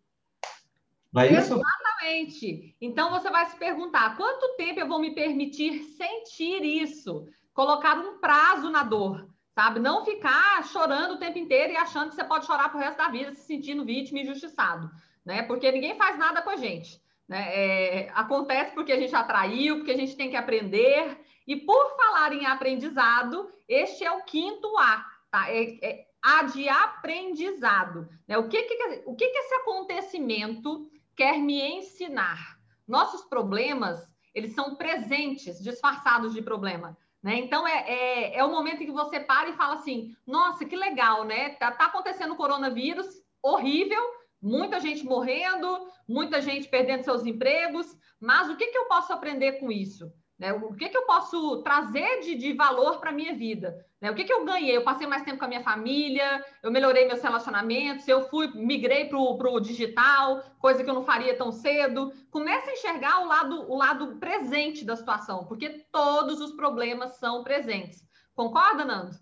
Não 1.12 1.22
é 1.22 1.32
isso? 1.32 1.54
Exatamente. 1.54 2.76
Então 2.80 3.10
você 3.10 3.30
vai 3.30 3.46
se 3.46 3.56
perguntar: 3.56 4.16
quanto 4.16 4.56
tempo 4.56 4.80
eu 4.80 4.88
vou 4.88 5.00
me 5.00 5.14
permitir 5.14 5.82
sentir 5.82 6.64
isso? 6.64 7.26
Colocar 7.52 7.98
um 7.98 8.18
prazo 8.18 8.70
na 8.70 8.82
dor 8.82 9.28
sabe? 9.58 9.80
Não 9.80 10.04
ficar 10.04 10.64
chorando 10.68 11.14
o 11.14 11.18
tempo 11.18 11.36
inteiro 11.36 11.72
e 11.72 11.76
achando 11.76 12.10
que 12.10 12.14
você 12.14 12.22
pode 12.22 12.46
chorar 12.46 12.68
pro 12.68 12.78
resto 12.78 12.96
da 12.96 13.08
vida, 13.08 13.34
se 13.34 13.44
sentindo 13.44 13.84
vítima 13.84 14.20
e 14.20 14.22
injustiçado, 14.22 14.88
né? 15.26 15.42
Porque 15.42 15.72
ninguém 15.72 15.96
faz 15.96 16.16
nada 16.16 16.40
com 16.42 16.50
a 16.50 16.56
gente. 16.56 17.02
Né? 17.28 17.48
É, 17.50 18.10
acontece 18.14 18.72
porque 18.72 18.92
a 18.92 19.00
gente 19.00 19.12
atraiu, 19.16 19.78
porque 19.78 19.90
a 19.90 19.96
gente 19.96 20.16
tem 20.16 20.30
que 20.30 20.36
aprender. 20.36 21.18
E 21.44 21.56
por 21.56 21.96
falar 21.96 22.32
em 22.32 22.46
aprendizado, 22.46 23.50
este 23.66 24.04
é 24.04 24.12
o 24.12 24.22
quinto 24.22 24.78
A, 24.78 25.04
tá? 25.28 25.50
É, 25.50 25.76
é 25.82 26.06
A 26.22 26.44
de 26.44 26.68
aprendizado. 26.68 28.08
Né? 28.28 28.38
O, 28.38 28.48
que, 28.48 28.62
que, 28.62 29.02
o 29.06 29.16
que, 29.16 29.28
que 29.28 29.38
esse 29.38 29.54
acontecimento 29.56 30.88
quer 31.18 31.36
me 31.40 31.60
ensinar? 31.60 32.56
Nossos 32.86 33.24
problemas, 33.24 34.08
eles 34.32 34.54
são 34.54 34.76
presentes, 34.76 35.60
disfarçados 35.60 36.32
de 36.32 36.40
problema. 36.40 36.96
Né? 37.20 37.34
Então, 37.40 37.66
é, 37.66 37.84
é, 37.88 38.36
é, 38.38 38.44
o 38.44 38.50
momento 38.50 38.84
em 38.84 38.86
que 38.86 38.92
você 38.92 39.18
para 39.18 39.50
e 39.50 39.56
fala 39.56 39.74
assim: 39.74 40.16
nossa, 40.24 40.64
que 40.64 40.76
legal, 40.76 41.24
né? 41.24 41.50
Tá, 41.50 41.72
tá 41.72 41.86
acontecendo 41.86 42.34
o 42.34 42.36
coronavírus, 42.36 43.06
horrível, 43.42 44.00
muita 44.40 44.78
gente 44.78 45.04
morrendo, 45.04 45.88
muita 46.06 46.40
gente 46.40 46.68
perdendo 46.68 47.02
seus 47.02 47.26
empregos, 47.26 47.98
mas 48.20 48.48
o 48.48 48.56
que, 48.56 48.68
que 48.68 48.78
eu 48.78 48.86
posso 48.86 49.12
aprender 49.12 49.54
com 49.54 49.72
isso? 49.72 50.12
Né? 50.38 50.52
O 50.52 50.72
que, 50.74 50.88
que 50.88 50.96
eu 50.96 51.04
posso 51.04 51.62
trazer 51.62 52.20
de, 52.20 52.36
de 52.36 52.52
valor 52.52 53.00
para 53.00 53.10
a 53.10 53.12
minha 53.12 53.34
vida? 53.34 53.84
Né? 54.00 54.08
O 54.10 54.14
que, 54.14 54.24
que 54.24 54.32
eu 54.32 54.44
ganhei? 54.44 54.76
Eu 54.76 54.84
passei 54.84 55.06
mais 55.06 55.24
tempo 55.24 55.38
com 55.38 55.44
a 55.44 55.48
minha 55.48 55.64
família, 55.64 56.44
eu 56.62 56.70
melhorei 56.70 57.06
meus 57.06 57.20
relacionamentos, 57.20 58.06
eu 58.06 58.28
fui, 58.28 58.46
migrei 58.54 59.06
para 59.06 59.18
o 59.18 59.60
digital, 59.60 60.42
coisa 60.60 60.84
que 60.84 60.88
eu 60.88 60.94
não 60.94 61.04
faria 61.04 61.36
tão 61.36 61.50
cedo. 61.50 62.12
Comece 62.30 62.70
a 62.70 62.72
enxergar 62.72 63.20
o 63.20 63.26
lado, 63.26 63.70
o 63.70 63.76
lado 63.76 64.16
presente 64.18 64.84
da 64.84 64.94
situação, 64.94 65.44
porque 65.44 65.86
todos 65.90 66.40
os 66.40 66.52
problemas 66.52 67.16
são 67.16 67.42
presentes. 67.42 68.06
Concorda, 68.34 68.84
Nando? 68.84 69.16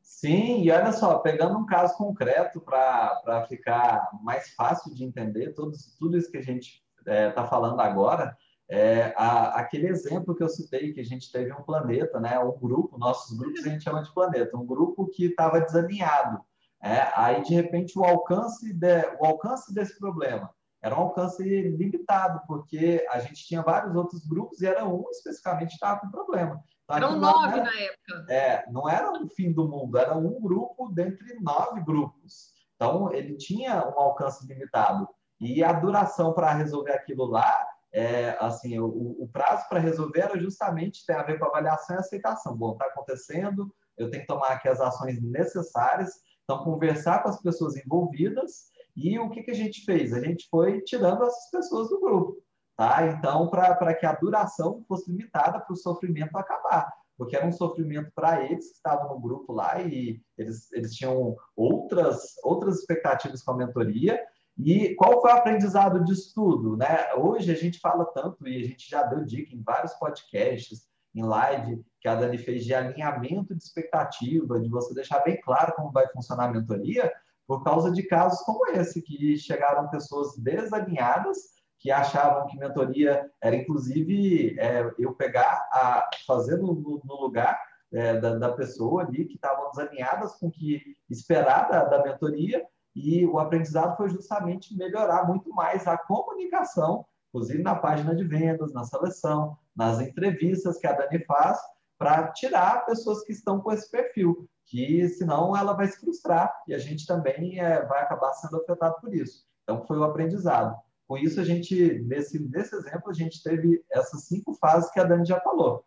Sim, 0.00 0.62
e 0.62 0.70
olha 0.70 0.90
só, 0.90 1.18
pegando 1.18 1.58
um 1.58 1.66
caso 1.66 1.94
concreto 1.98 2.58
para 2.60 3.46
ficar 3.46 4.08
mais 4.22 4.48
fácil 4.54 4.94
de 4.94 5.04
entender 5.04 5.52
todos, 5.52 5.94
tudo 5.98 6.16
isso 6.16 6.30
que 6.30 6.38
a 6.38 6.42
gente 6.42 6.82
está 6.98 7.12
é, 7.12 7.30
tá 7.30 7.44
falando 7.46 7.78
agora, 7.80 8.34
é, 8.70 9.14
a, 9.16 9.60
aquele 9.60 9.88
exemplo 9.88 10.34
que 10.34 10.42
eu 10.42 10.48
citei, 10.48 10.92
que 10.92 11.00
a 11.00 11.04
gente 11.04 11.32
teve 11.32 11.52
um 11.52 11.62
planeta, 11.62 12.20
né, 12.20 12.38
um 12.38 12.52
grupo, 12.52 12.98
nossos 12.98 13.36
grupos 13.36 13.64
a 13.64 13.70
gente 13.70 13.84
chama 13.84 14.02
de 14.02 14.12
planeta, 14.12 14.56
um 14.56 14.66
grupo 14.66 15.06
que 15.06 15.26
estava 15.26 15.60
desalinhado. 15.60 16.40
É, 16.82 17.10
aí, 17.14 17.42
de 17.42 17.54
repente, 17.54 17.98
o 17.98 18.04
alcance, 18.04 18.72
de, 18.72 19.02
o 19.18 19.26
alcance 19.26 19.74
desse 19.74 19.98
problema 19.98 20.50
era 20.80 20.94
um 20.94 21.02
alcance 21.02 21.42
limitado, 21.42 22.40
porque 22.46 23.04
a 23.10 23.18
gente 23.18 23.44
tinha 23.44 23.62
vários 23.62 23.96
outros 23.96 24.24
grupos 24.26 24.60
e 24.60 24.66
era 24.66 24.86
um 24.86 25.04
especificamente 25.10 25.70
que 25.70 25.74
estava 25.74 26.00
com 26.00 26.10
problema. 26.10 26.62
Então, 26.84 26.96
Eram 26.96 27.18
nove 27.18 27.54
era, 27.54 27.64
na 27.64 27.80
época. 27.80 28.32
É, 28.32 28.70
não 28.70 28.88
era 28.88 29.10
o 29.10 29.28
fim 29.28 29.52
do 29.52 29.68
mundo, 29.68 29.98
era 29.98 30.16
um 30.16 30.40
grupo 30.40 30.88
dentre 30.90 31.38
nove 31.40 31.82
grupos. 31.82 32.52
Então, 32.76 33.12
ele 33.12 33.36
tinha 33.36 33.84
um 33.88 33.98
alcance 33.98 34.46
limitado. 34.46 35.08
E 35.40 35.62
a 35.62 35.72
duração 35.72 36.32
para 36.32 36.52
resolver 36.52 36.92
aquilo 36.92 37.24
lá 37.24 37.67
é, 37.92 38.36
assim, 38.40 38.78
o, 38.78 38.86
o 38.86 39.28
prazo 39.32 39.68
para 39.68 39.80
resolver 39.80 40.20
era 40.20 40.38
justamente 40.38 41.06
tem 41.06 41.16
a 41.16 41.22
ver 41.22 41.38
com 41.38 41.46
avaliação 41.46 41.96
e 41.96 41.98
aceitação. 41.98 42.56
Bom, 42.56 42.72
está 42.72 42.86
acontecendo, 42.86 43.74
eu 43.96 44.10
tenho 44.10 44.22
que 44.22 44.28
tomar 44.28 44.48
aqui 44.48 44.68
as 44.68 44.80
ações 44.80 45.20
necessárias, 45.22 46.10
então 46.44 46.64
conversar 46.64 47.22
com 47.22 47.28
as 47.28 47.40
pessoas 47.40 47.76
envolvidas 47.76 48.70
e 48.96 49.18
o 49.18 49.30
que, 49.30 49.42
que 49.42 49.50
a 49.50 49.54
gente 49.54 49.84
fez? 49.84 50.12
A 50.12 50.20
gente 50.20 50.48
foi 50.50 50.80
tirando 50.82 51.22
essas 51.22 51.50
pessoas 51.50 51.88
do 51.88 52.00
grupo, 52.00 52.42
tá? 52.76 53.06
Então, 53.06 53.48
para 53.48 53.94
que 53.94 54.04
a 54.04 54.12
duração 54.12 54.84
fosse 54.88 55.10
limitada 55.10 55.60
para 55.60 55.72
o 55.72 55.76
sofrimento 55.76 56.36
acabar, 56.36 56.92
porque 57.16 57.36
era 57.36 57.46
um 57.46 57.52
sofrimento 57.52 58.10
para 58.14 58.44
eles 58.44 58.68
que 58.70 58.76
estavam 58.76 59.14
no 59.14 59.20
grupo 59.20 59.52
lá 59.52 59.80
e 59.80 60.20
eles, 60.36 60.70
eles 60.72 60.94
tinham 60.94 61.36
outras, 61.56 62.34
outras 62.42 62.78
expectativas 62.78 63.42
com 63.42 63.52
a 63.52 63.56
mentoria 63.56 64.20
e 64.58 64.94
qual 64.96 65.20
foi 65.20 65.30
o 65.30 65.34
aprendizado 65.34 66.04
disso 66.04 66.32
tudo? 66.34 66.76
Né? 66.76 67.14
Hoje 67.14 67.52
a 67.52 67.54
gente 67.54 67.78
fala 67.78 68.04
tanto, 68.06 68.46
e 68.46 68.60
a 68.60 68.66
gente 68.66 68.90
já 68.90 69.02
deu 69.04 69.24
dica 69.24 69.54
em 69.54 69.62
vários 69.62 69.94
podcasts, 69.94 70.88
em 71.14 71.22
live, 71.22 71.84
que 72.00 72.08
a 72.08 72.14
Dani 72.14 72.38
fez 72.38 72.64
de 72.64 72.74
alinhamento 72.74 73.54
de 73.54 73.62
expectativa, 73.62 74.60
de 74.60 74.68
você 74.68 74.94
deixar 74.94 75.20
bem 75.20 75.40
claro 75.40 75.72
como 75.74 75.92
vai 75.92 76.06
funcionar 76.08 76.46
a 76.46 76.52
mentoria, 76.52 77.12
por 77.46 77.62
causa 77.62 77.90
de 77.90 78.02
casos 78.02 78.40
como 78.40 78.68
esse, 78.70 79.00
que 79.00 79.36
chegaram 79.38 79.88
pessoas 79.88 80.36
desalinhadas, 80.36 81.58
que 81.78 81.90
achavam 81.90 82.46
que 82.46 82.58
mentoria 82.58 83.30
era, 83.40 83.54
inclusive, 83.56 84.58
é, 84.58 84.92
eu 84.98 85.14
pegar, 85.14 85.68
a, 85.72 86.08
fazer 86.26 86.56
no, 86.56 87.00
no 87.04 87.20
lugar 87.20 87.58
é, 87.92 88.18
da, 88.18 88.36
da, 88.36 88.52
pessoa 88.52 89.04
ali, 89.04 89.24
que 89.24 89.36
estavam 89.36 89.70
desalinhadas 89.70 90.34
com 90.34 90.48
o 90.48 90.50
que 90.50 90.96
esperar 91.08 91.70
da, 91.70 91.84
da 91.84 92.02
mentoria, 92.02 92.66
e 92.94 93.26
o 93.26 93.38
aprendizado 93.38 93.96
foi 93.96 94.08
justamente 94.08 94.76
melhorar 94.76 95.26
muito 95.26 95.50
mais 95.50 95.86
a 95.86 95.96
comunicação, 95.96 97.04
inclusive 97.28 97.62
na 97.62 97.74
página 97.74 98.14
de 98.14 98.24
vendas, 98.24 98.72
na 98.72 98.84
seleção, 98.84 99.56
nas 99.76 100.00
entrevistas 100.00 100.78
que 100.78 100.86
a 100.86 100.92
Dani 100.92 101.24
faz, 101.24 101.58
para 101.98 102.28
tirar 102.32 102.86
pessoas 102.86 103.22
que 103.24 103.32
estão 103.32 103.60
com 103.60 103.72
esse 103.72 103.90
perfil, 103.90 104.48
que 104.66 105.08
senão 105.08 105.56
ela 105.56 105.72
vai 105.72 105.86
se 105.88 106.00
frustrar 106.00 106.52
e 106.66 106.74
a 106.74 106.78
gente 106.78 107.06
também 107.06 107.58
é, 107.58 107.84
vai 107.84 108.02
acabar 108.02 108.32
sendo 108.34 108.56
afetado 108.56 108.96
por 109.00 109.14
isso. 109.14 109.46
Então, 109.62 109.84
foi 109.86 109.98
o 109.98 110.04
aprendizado. 110.04 110.76
Com 111.06 111.16
isso, 111.16 111.40
a 111.40 111.44
gente, 111.44 112.00
nesse, 112.06 112.38
nesse 112.38 112.74
exemplo, 112.76 113.10
a 113.10 113.14
gente 113.14 113.42
teve 113.42 113.82
essas 113.90 114.24
cinco 114.24 114.54
fases 114.54 114.90
que 114.90 115.00
a 115.00 115.04
Dani 115.04 115.24
já 115.24 115.40
falou. 115.40 115.84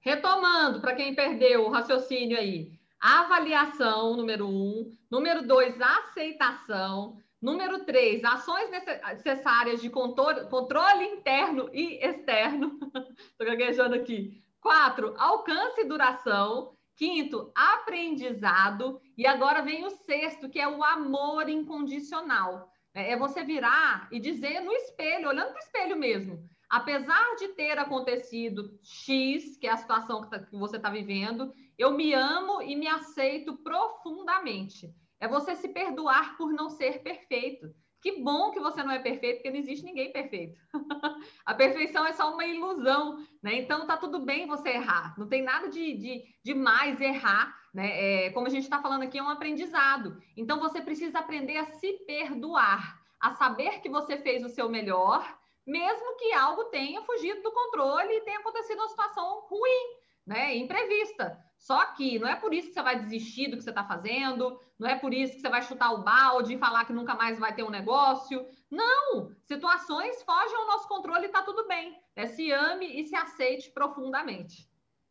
Retomando, 0.00 0.80
para 0.80 0.94
quem 0.94 1.14
perdeu 1.14 1.64
o 1.66 1.70
raciocínio 1.70 2.38
aí, 2.38 2.78
avaliação, 3.06 4.16
número 4.16 4.48
um. 4.48 4.90
Número 5.08 5.46
dois, 5.46 5.80
aceitação. 5.80 7.16
Número 7.40 7.84
três, 7.84 8.24
ações 8.24 8.68
necessárias 8.70 9.80
de 9.80 9.88
controle, 9.88 11.04
interno 11.04 11.70
e 11.72 12.04
externo. 12.04 12.78
Estou 13.16 13.46
gaguejando 13.46 13.94
aqui. 13.94 14.42
Quatro, 14.60 15.14
alcance 15.18 15.82
e 15.82 15.84
duração. 15.84 16.74
Quinto, 16.96 17.52
aprendizado. 17.54 19.00
E 19.16 19.26
agora 19.26 19.62
vem 19.62 19.84
o 19.84 19.90
sexto, 19.90 20.48
que 20.48 20.58
é 20.58 20.66
o 20.66 20.82
amor 20.82 21.48
incondicional. 21.48 22.72
É, 22.92 23.12
é 23.12 23.16
você 23.16 23.44
virar 23.44 24.08
e 24.10 24.18
dizer 24.18 24.60
no 24.60 24.72
espelho, 24.72 25.28
olhando 25.28 25.50
para 25.50 25.60
o 25.60 25.64
espelho 25.64 25.96
mesmo. 25.96 26.48
Apesar 26.68 27.36
de 27.36 27.48
ter 27.48 27.78
acontecido 27.78 28.76
X, 28.82 29.56
que 29.56 29.68
é 29.68 29.70
a 29.70 29.76
situação 29.76 30.22
que, 30.22 30.30
tá, 30.30 30.38
que 30.40 30.56
você 30.56 30.78
está 30.78 30.90
vivendo, 30.90 31.52
eu 31.78 31.92
me 31.92 32.14
amo 32.14 32.62
e 32.62 32.74
me 32.74 32.88
aceito 32.88 33.56
profundamente. 33.58 34.94
É 35.20 35.28
você 35.28 35.56
se 35.56 35.68
perdoar 35.68 36.36
por 36.36 36.52
não 36.52 36.68
ser 36.68 37.02
perfeito. 37.02 37.74
Que 38.00 38.22
bom 38.22 38.50
que 38.52 38.60
você 38.60 38.82
não 38.82 38.92
é 38.92 38.98
perfeito, 38.98 39.36
porque 39.36 39.50
não 39.50 39.58
existe 39.58 39.84
ninguém 39.84 40.12
perfeito. 40.12 40.56
a 41.44 41.54
perfeição 41.54 42.06
é 42.06 42.12
só 42.12 42.32
uma 42.32 42.46
ilusão, 42.46 43.18
né? 43.42 43.54
Então 43.54 43.86
tá 43.86 43.96
tudo 43.96 44.20
bem 44.20 44.46
você 44.46 44.70
errar. 44.70 45.14
Não 45.18 45.28
tem 45.28 45.42
nada 45.42 45.68
de, 45.68 45.94
de, 45.94 46.24
de 46.44 46.54
mais 46.54 47.00
errar, 47.00 47.52
né? 47.74 48.26
É, 48.26 48.30
como 48.30 48.46
a 48.46 48.50
gente 48.50 48.64
está 48.64 48.80
falando 48.80 49.02
aqui, 49.02 49.18
é 49.18 49.22
um 49.22 49.28
aprendizado. 49.28 50.20
Então 50.36 50.60
você 50.60 50.80
precisa 50.80 51.18
aprender 51.18 51.56
a 51.56 51.66
se 51.66 51.94
perdoar, 52.06 53.00
a 53.18 53.32
saber 53.32 53.80
que 53.80 53.88
você 53.88 54.18
fez 54.18 54.44
o 54.44 54.50
seu 54.50 54.68
melhor, 54.68 55.26
mesmo 55.66 56.16
que 56.16 56.32
algo 56.32 56.66
tenha 56.66 57.02
fugido 57.02 57.42
do 57.42 57.50
controle 57.50 58.12
e 58.12 58.20
tenha 58.20 58.38
acontecido 58.38 58.78
uma 58.78 58.88
situação 58.88 59.40
ruim, 59.48 59.96
né? 60.24 60.54
Imprevista. 60.54 61.45
Só 61.58 61.84
que 61.94 62.18
não 62.18 62.28
é 62.28 62.36
por 62.36 62.52
isso 62.52 62.68
que 62.68 62.74
você 62.74 62.82
vai 62.82 63.00
desistir 63.00 63.48
do 63.48 63.56
que 63.56 63.64
você 63.64 63.70
está 63.70 63.84
fazendo, 63.84 64.60
não 64.78 64.88
é 64.88 64.96
por 64.96 65.12
isso 65.12 65.34
que 65.34 65.40
você 65.40 65.48
vai 65.48 65.62
chutar 65.62 65.92
o 65.92 66.02
balde 66.02 66.54
e 66.54 66.58
falar 66.58 66.84
que 66.84 66.92
nunca 66.92 67.14
mais 67.14 67.38
vai 67.38 67.54
ter 67.54 67.62
um 67.62 67.70
negócio. 67.70 68.46
Não! 68.70 69.30
Situações 69.44 70.22
fogem 70.22 70.56
ao 70.56 70.66
nosso 70.66 70.86
controle 70.86 71.24
e 71.24 71.26
está 71.26 71.42
tudo 71.42 71.66
bem. 71.66 71.98
É, 72.14 72.26
se 72.26 72.52
ame 72.52 73.00
e 73.00 73.06
se 73.06 73.16
aceite 73.16 73.70
profundamente. 73.70 74.68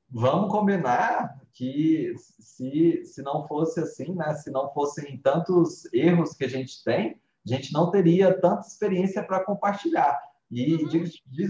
Vamos 0.10 0.51
combinar 0.51 1.41
que 1.51 2.13
se, 2.17 3.03
se 3.03 3.21
não 3.21 3.47
fosse 3.47 3.79
assim, 3.79 4.13
né? 4.13 4.34
Se 4.36 4.51
não 4.51 4.71
fossem 4.71 5.17
tantos 5.17 5.91
erros 5.93 6.34
que 6.36 6.45
a 6.45 6.49
gente 6.49 6.84
tem, 6.84 7.19
a 7.45 7.49
gente 7.49 7.73
não 7.73 7.89
teria 7.91 8.39
tanta 8.39 8.67
experiência 8.67 9.23
para 9.23 9.43
compartilhar. 9.43 10.17
E 10.49 10.75
uhum. 10.75 11.03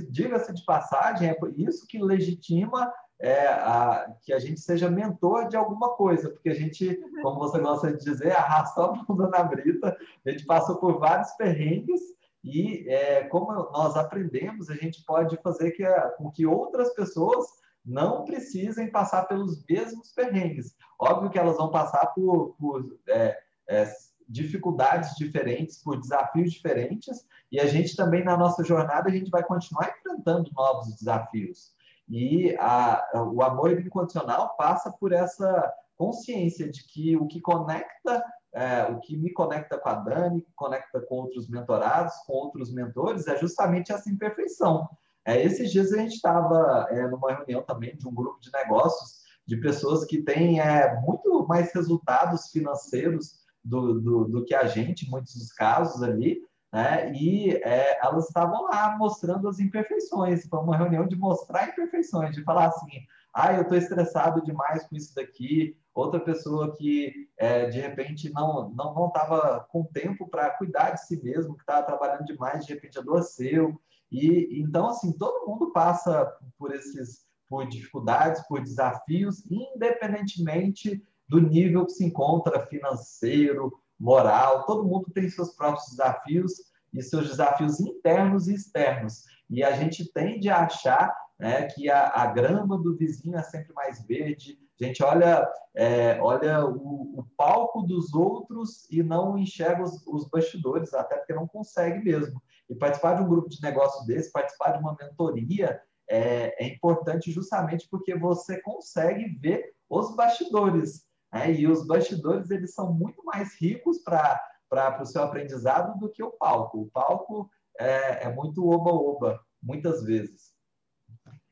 diga-se 0.09 0.53
de 0.53 0.63
passagem, 0.63 1.29
é 1.29 1.37
isso 1.57 1.85
que 1.85 2.01
legitima 2.01 2.91
é, 3.19 3.47
a, 3.47 4.13
que 4.21 4.33
a 4.33 4.39
gente 4.39 4.59
seja 4.59 4.89
mentor 4.89 5.47
de 5.47 5.55
alguma 5.55 5.95
coisa, 5.95 6.29
porque 6.29 6.49
a 6.49 6.53
gente, 6.53 6.99
como 7.21 7.39
você 7.39 7.59
gosta 7.59 7.91
de 7.91 8.03
dizer, 8.03 8.31
arrastou 8.35 8.85
a 8.85 9.03
bunda 9.03 9.27
na 9.29 9.43
brita, 9.43 9.97
a 10.25 10.29
gente 10.29 10.45
passou 10.45 10.77
por 10.77 10.99
vários 10.99 11.31
perrengues 11.31 12.01
e 12.43 12.87
é, 12.87 13.23
como 13.23 13.51
nós 13.53 13.95
aprendemos, 13.95 14.69
a 14.69 14.75
gente 14.75 15.03
pode 15.03 15.35
fazer 15.37 15.71
que, 15.71 15.83
com 16.17 16.29
que 16.29 16.45
outras 16.45 16.93
pessoas 16.93 17.45
não 17.83 18.25
precisem 18.25 18.91
passar 18.91 19.27
pelos 19.27 19.63
mesmos 19.67 20.11
perrengues. 20.11 20.75
Óbvio 20.99 21.29
que 21.29 21.39
elas 21.39 21.57
vão 21.57 21.69
passar 21.69 22.07
por, 22.07 22.55
por 22.59 22.97
é, 23.07 23.37
é, 23.67 23.91
dificuldades 24.27 25.15
diferentes, 25.15 25.81
por 25.81 25.99
desafios 25.99 26.51
diferentes, 26.51 27.25
e 27.51 27.59
a 27.59 27.67
gente 27.67 27.95
também, 27.95 28.23
na 28.23 28.35
nossa 28.35 28.63
jornada, 28.63 29.09
a 29.09 29.11
gente 29.11 29.29
vai 29.29 29.43
continuar 29.43 29.93
enfrentando 29.97 30.51
novos 30.55 30.95
desafios. 30.95 31.74
E 32.09 32.55
a, 32.59 33.03
o 33.33 33.41
amor 33.41 33.71
incondicional 33.71 34.55
passa 34.57 34.91
por 34.91 35.11
essa 35.11 35.73
consciência 35.97 36.69
de 36.69 36.85
que 36.85 37.15
o 37.17 37.25
que 37.25 37.41
conecta, 37.41 38.23
é, 38.53 38.83
o 38.83 38.99
que 38.99 39.17
me 39.17 39.31
conecta 39.31 39.77
com 39.77 39.89
a 39.89 39.95
Dani, 39.95 40.45
conecta 40.55 41.01
com 41.01 41.15
outros 41.15 41.49
mentorados, 41.49 42.13
com 42.27 42.33
outros 42.33 42.71
mentores, 42.71 43.27
é 43.27 43.37
justamente 43.37 43.91
essa 43.91 44.09
imperfeição. 44.09 44.87
É, 45.25 45.41
esses 45.41 45.71
dias 45.71 45.91
a 45.91 45.97
gente 45.97 46.15
estava 46.15 46.87
é, 46.89 47.07
numa 47.07 47.33
reunião 47.33 47.63
também 47.63 47.95
de 47.95 48.07
um 48.07 48.13
grupo 48.13 48.39
de 48.39 48.51
negócios 48.51 49.25
de 49.47 49.57
pessoas 49.57 50.05
que 50.05 50.21
têm 50.21 50.59
é, 50.59 50.99
muito 51.01 51.45
mais 51.47 51.73
resultados 51.73 52.49
financeiros 52.51 53.45
do, 53.63 53.99
do, 53.99 54.25
do 54.25 54.45
que 54.45 54.53
a 54.53 54.67
gente, 54.67 55.05
em 55.05 55.09
muitos 55.09 55.35
dos 55.35 55.51
casos 55.51 56.03
ali, 56.03 56.41
né? 56.75 57.09
E 57.13 57.51
é, 57.63 58.05
elas 58.05 58.27
estavam 58.27 58.63
lá 58.65 58.97
mostrando 58.97 59.47
as 59.47 59.59
imperfeições. 59.59 60.45
Foi 60.45 60.59
uma 60.59 60.75
reunião 60.75 61.07
de 61.07 61.15
mostrar 61.15 61.69
imperfeições, 61.69 62.35
de 62.35 62.43
falar 62.43 62.65
assim: 62.65 62.89
ah, 63.33 63.53
eu 63.53 63.61
estou 63.61 63.77
estressado 63.77 64.43
demais 64.43 64.85
com 64.85 64.93
isso 64.97 65.15
daqui. 65.15 65.77
Outra 65.93 66.19
pessoa 66.19 66.75
que 66.75 67.29
é, 67.37 67.67
de 67.67 67.79
repente 67.79 68.29
não 68.33 68.71
não 68.71 68.93
não 68.93 69.07
estava 69.07 69.65
com 69.69 69.85
tempo 69.85 70.27
para 70.27 70.49
cuidar 70.49 70.91
de 70.91 71.05
si 71.07 71.23
mesmo, 71.23 71.55
que 71.55 71.61
estava 71.61 71.85
trabalhando 71.85 72.25
demais, 72.25 72.65
de 72.65 72.73
repente 72.73 72.99
adoeceu. 72.99 73.79
E 74.11 74.61
então 74.61 74.87
assim 74.89 75.13
todo 75.13 75.47
mundo 75.47 75.71
passa 75.71 76.29
por 76.59 76.75
esses 76.75 77.23
por 77.47 77.65
dificuldades, 77.69 78.45
por 78.49 78.59
desafios, 78.59 79.49
independentemente 79.49 81.01
do 81.25 81.39
nível 81.39 81.85
que 81.85 81.93
se 81.93 82.03
encontra 82.03 82.65
financeiro, 82.65 83.71
moral, 83.99 84.65
todo 84.65 84.87
mundo 84.87 85.11
tem 85.13 85.29
seus 85.29 85.55
próprios 85.55 85.87
desafios 85.89 86.53
e 86.93 87.01
seus 87.01 87.29
desafios 87.29 87.79
internos 87.79 88.47
e 88.47 88.55
externos. 88.55 89.23
E 89.49 89.63
a 89.63 89.71
gente 89.73 90.11
tende 90.11 90.49
a 90.49 90.65
achar 90.65 91.15
né, 91.39 91.63
que 91.67 91.89
a, 91.89 92.07
a, 92.07 92.27
grama 92.27 92.77
do 92.77 92.95
vizinho 92.95 93.37
é 93.37 93.43
sempre 93.43 93.73
mais 93.73 94.05
verde. 94.05 94.57
A 94.79 94.85
gente 94.85 95.03
olha, 95.03 95.47
é, 95.75 96.19
olha 96.21 96.65
o, 96.65 97.19
o, 97.19 97.25
palco 97.37 97.81
dos 97.83 98.13
outros 98.13 98.87
e 98.89 99.03
não 99.03 99.37
enxerga 99.37 99.83
os, 99.83 100.05
os, 100.07 100.27
bastidores, 100.29 100.93
até 100.93 101.17
porque 101.17 101.33
não 101.33 101.47
consegue 101.47 102.03
mesmo. 102.03 102.41
E 102.69 102.75
participar 102.75 103.15
de 103.15 103.23
um 103.23 103.27
grupo 103.27 103.49
de 103.49 103.61
negócio 103.61 104.05
desse, 104.05 104.31
participar 104.31 104.71
de 104.71 104.79
uma 104.79 104.95
mentoria, 104.99 105.81
é, 106.09 106.63
é 106.63 106.67
importante 106.67 107.31
justamente 107.31 107.87
porque 107.89 108.15
você 108.15 108.61
consegue 108.61 109.27
ver 109.39 109.73
os 109.89 110.15
bastidores. 110.15 111.05
Né? 111.35 111.51
E 111.51 111.67
os 111.67 111.85
bastidores 111.85 112.49
eles 112.49 112.73
são 112.73 112.93
muito 112.93 113.21
mais 113.25 113.59
ricos 113.59 113.97
para 113.99 115.01
o 115.01 115.05
seu 115.05 115.21
aprendizado 115.21 115.99
do 115.99 116.09
que 116.09 116.23
o 116.23 116.31
palco. 116.31 116.83
O 116.83 116.89
palco 116.89 117.51
é, 117.77 118.23
é 118.23 118.33
muito 118.33 118.65
oba-oba, 118.65 119.37
muitas 119.61 120.01
vezes. 120.01 120.55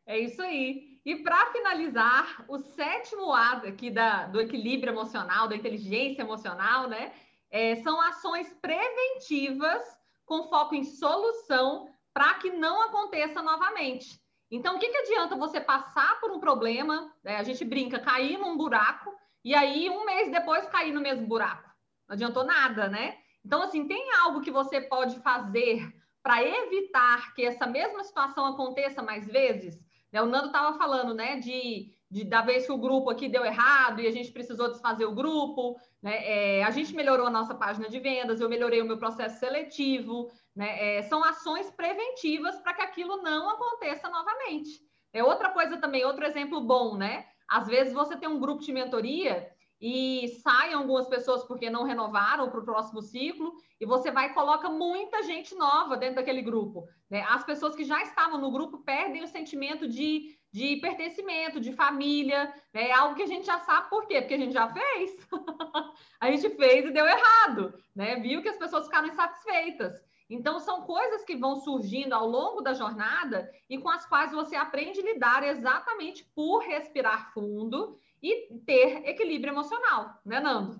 É 0.05 0.17
isso 0.17 0.41
aí. 0.41 1.01
E 1.05 1.17
para 1.17 1.51
finalizar, 1.51 2.45
o 2.47 2.59
sétimo 2.59 3.33
A 3.33 3.57
aqui 3.57 3.91
da, 3.91 4.27
do 4.27 4.39
equilíbrio 4.39 4.93
emocional, 4.93 5.49
da 5.49 5.55
inteligência 5.57 6.21
emocional, 6.21 6.87
né? 6.87 7.11
É, 7.51 7.75
são 7.83 7.99
ações 7.99 8.47
preventivas 8.61 9.83
com 10.25 10.47
foco 10.47 10.75
em 10.75 10.85
solução 10.85 11.89
para 12.13 12.35
que 12.35 12.51
não 12.51 12.81
aconteça 12.83 13.41
novamente. 13.41 14.17
Então, 14.49 14.77
o 14.77 14.79
que, 14.79 14.87
que 14.87 14.97
adianta 14.97 15.35
você 15.35 15.59
passar 15.59 16.21
por 16.21 16.31
um 16.31 16.39
problema? 16.39 17.13
Né? 17.21 17.35
A 17.35 17.43
gente 17.43 17.65
brinca, 17.65 17.99
cair 17.99 18.37
num 18.37 18.55
buraco 18.55 19.13
e 19.43 19.53
aí, 19.53 19.89
um 19.89 20.05
mês 20.05 20.31
depois, 20.31 20.65
cair 20.67 20.93
no 20.93 21.01
mesmo 21.01 21.27
buraco. 21.27 21.69
Não 22.07 22.13
adiantou 22.13 22.43
nada, 22.43 22.87
né? 22.87 23.17
Então, 23.45 23.61
assim, 23.61 23.87
tem 23.87 24.11
algo 24.13 24.41
que 24.41 24.51
você 24.51 24.79
pode 24.79 25.19
fazer 25.19 25.93
para 26.21 26.41
evitar 26.41 27.33
que 27.33 27.43
essa 27.45 27.67
mesma 27.67 28.03
situação 28.03 28.45
aconteça 28.45 29.03
mais 29.03 29.27
vezes? 29.27 29.77
Né? 30.11 30.21
O 30.21 30.25
Nando 30.25 30.47
estava 30.47 30.77
falando, 30.77 31.13
né, 31.13 31.37
de, 31.37 31.91
de 32.09 32.23
da 32.23 32.41
vez 32.41 32.65
que 32.65 32.71
o 32.71 32.77
grupo 32.77 33.09
aqui 33.09 33.27
deu 33.27 33.43
errado 33.43 33.99
e 33.99 34.07
a 34.07 34.11
gente 34.11 34.31
precisou 34.31 34.69
desfazer 34.69 35.05
o 35.05 35.15
grupo, 35.15 35.75
né? 36.01 36.59
É, 36.59 36.63
a 36.63 36.69
gente 36.69 36.95
melhorou 36.95 37.27
a 37.27 37.31
nossa 37.31 37.55
página 37.55 37.89
de 37.89 37.99
vendas, 37.99 38.39
eu 38.39 38.47
melhorei 38.47 38.81
o 38.81 38.85
meu 38.85 38.97
processo 38.97 39.39
seletivo, 39.39 40.31
né? 40.55 40.97
É, 40.97 41.01
são 41.03 41.23
ações 41.23 41.69
preventivas 41.71 42.57
para 42.61 42.73
que 42.73 42.81
aquilo 42.81 43.21
não 43.21 43.49
aconteça 43.49 44.07
novamente. 44.07 44.79
É 45.11 45.23
outra 45.23 45.49
coisa 45.49 45.77
também, 45.77 46.05
outro 46.05 46.23
exemplo 46.25 46.61
bom, 46.61 46.95
né? 46.95 47.25
Às 47.53 47.67
vezes 47.67 47.93
você 47.93 48.17
tem 48.17 48.27
um 48.27 48.39
grupo 48.39 48.63
de 48.63 48.73
mentoria 48.73 49.47
e 49.79 50.27
saem 50.41 50.73
algumas 50.73 51.07
pessoas 51.07 51.43
porque 51.43 51.69
não 51.69 51.83
renovaram 51.83 52.49
para 52.49 52.59
o 52.59 52.65
próximo 52.65 52.99
ciclo, 52.99 53.53
e 53.79 53.85
você 53.85 54.09
vai 54.09 54.31
e 54.31 54.33
coloca 54.33 54.69
muita 54.69 55.21
gente 55.21 55.53
nova 55.53 55.95
dentro 55.95 56.15
daquele 56.15 56.41
grupo. 56.41 56.87
Né? 57.11 57.23
As 57.29 57.43
pessoas 57.43 57.75
que 57.75 57.83
já 57.83 58.01
estavam 58.01 58.39
no 58.39 58.49
grupo 58.49 58.79
perdem 58.79 59.23
o 59.23 59.27
sentimento 59.27 59.87
de, 59.87 60.35
de 60.51 60.77
pertencimento, 60.77 61.59
de 61.59 61.73
família, 61.73 62.51
né? 62.73 62.87
é 62.89 62.91
algo 62.91 63.13
que 63.13 63.21
a 63.21 63.27
gente 63.27 63.45
já 63.45 63.59
sabe 63.59 63.87
por 63.87 64.07
quê? 64.07 64.19
Porque 64.19 64.33
a 64.33 64.39
gente 64.39 64.53
já 64.53 64.67
fez. 64.67 65.15
a 66.19 66.31
gente 66.31 66.49
fez 66.55 66.85
e 66.85 66.91
deu 66.91 67.05
errado, 67.05 67.71
né? 67.95 68.15
Viu 68.15 68.41
que 68.41 68.49
as 68.49 68.57
pessoas 68.57 68.85
ficaram 68.85 69.09
insatisfeitas. 69.09 69.93
Então, 70.29 70.59
são 70.59 70.81
coisas 70.81 71.23
que 71.23 71.35
vão 71.35 71.57
surgindo 71.57 72.13
ao 72.13 72.27
longo 72.27 72.61
da 72.61 72.73
jornada 72.73 73.51
e 73.69 73.77
com 73.77 73.89
as 73.89 74.05
quais 74.05 74.31
você 74.31 74.55
aprende 74.55 74.99
a 74.99 75.03
lidar 75.03 75.43
exatamente 75.43 76.23
por 76.35 76.59
respirar 76.59 77.33
fundo 77.33 77.97
e 78.21 78.53
ter 78.65 79.07
equilíbrio 79.07 79.51
emocional, 79.51 80.19
né, 80.25 80.39
Nando? 80.39 80.79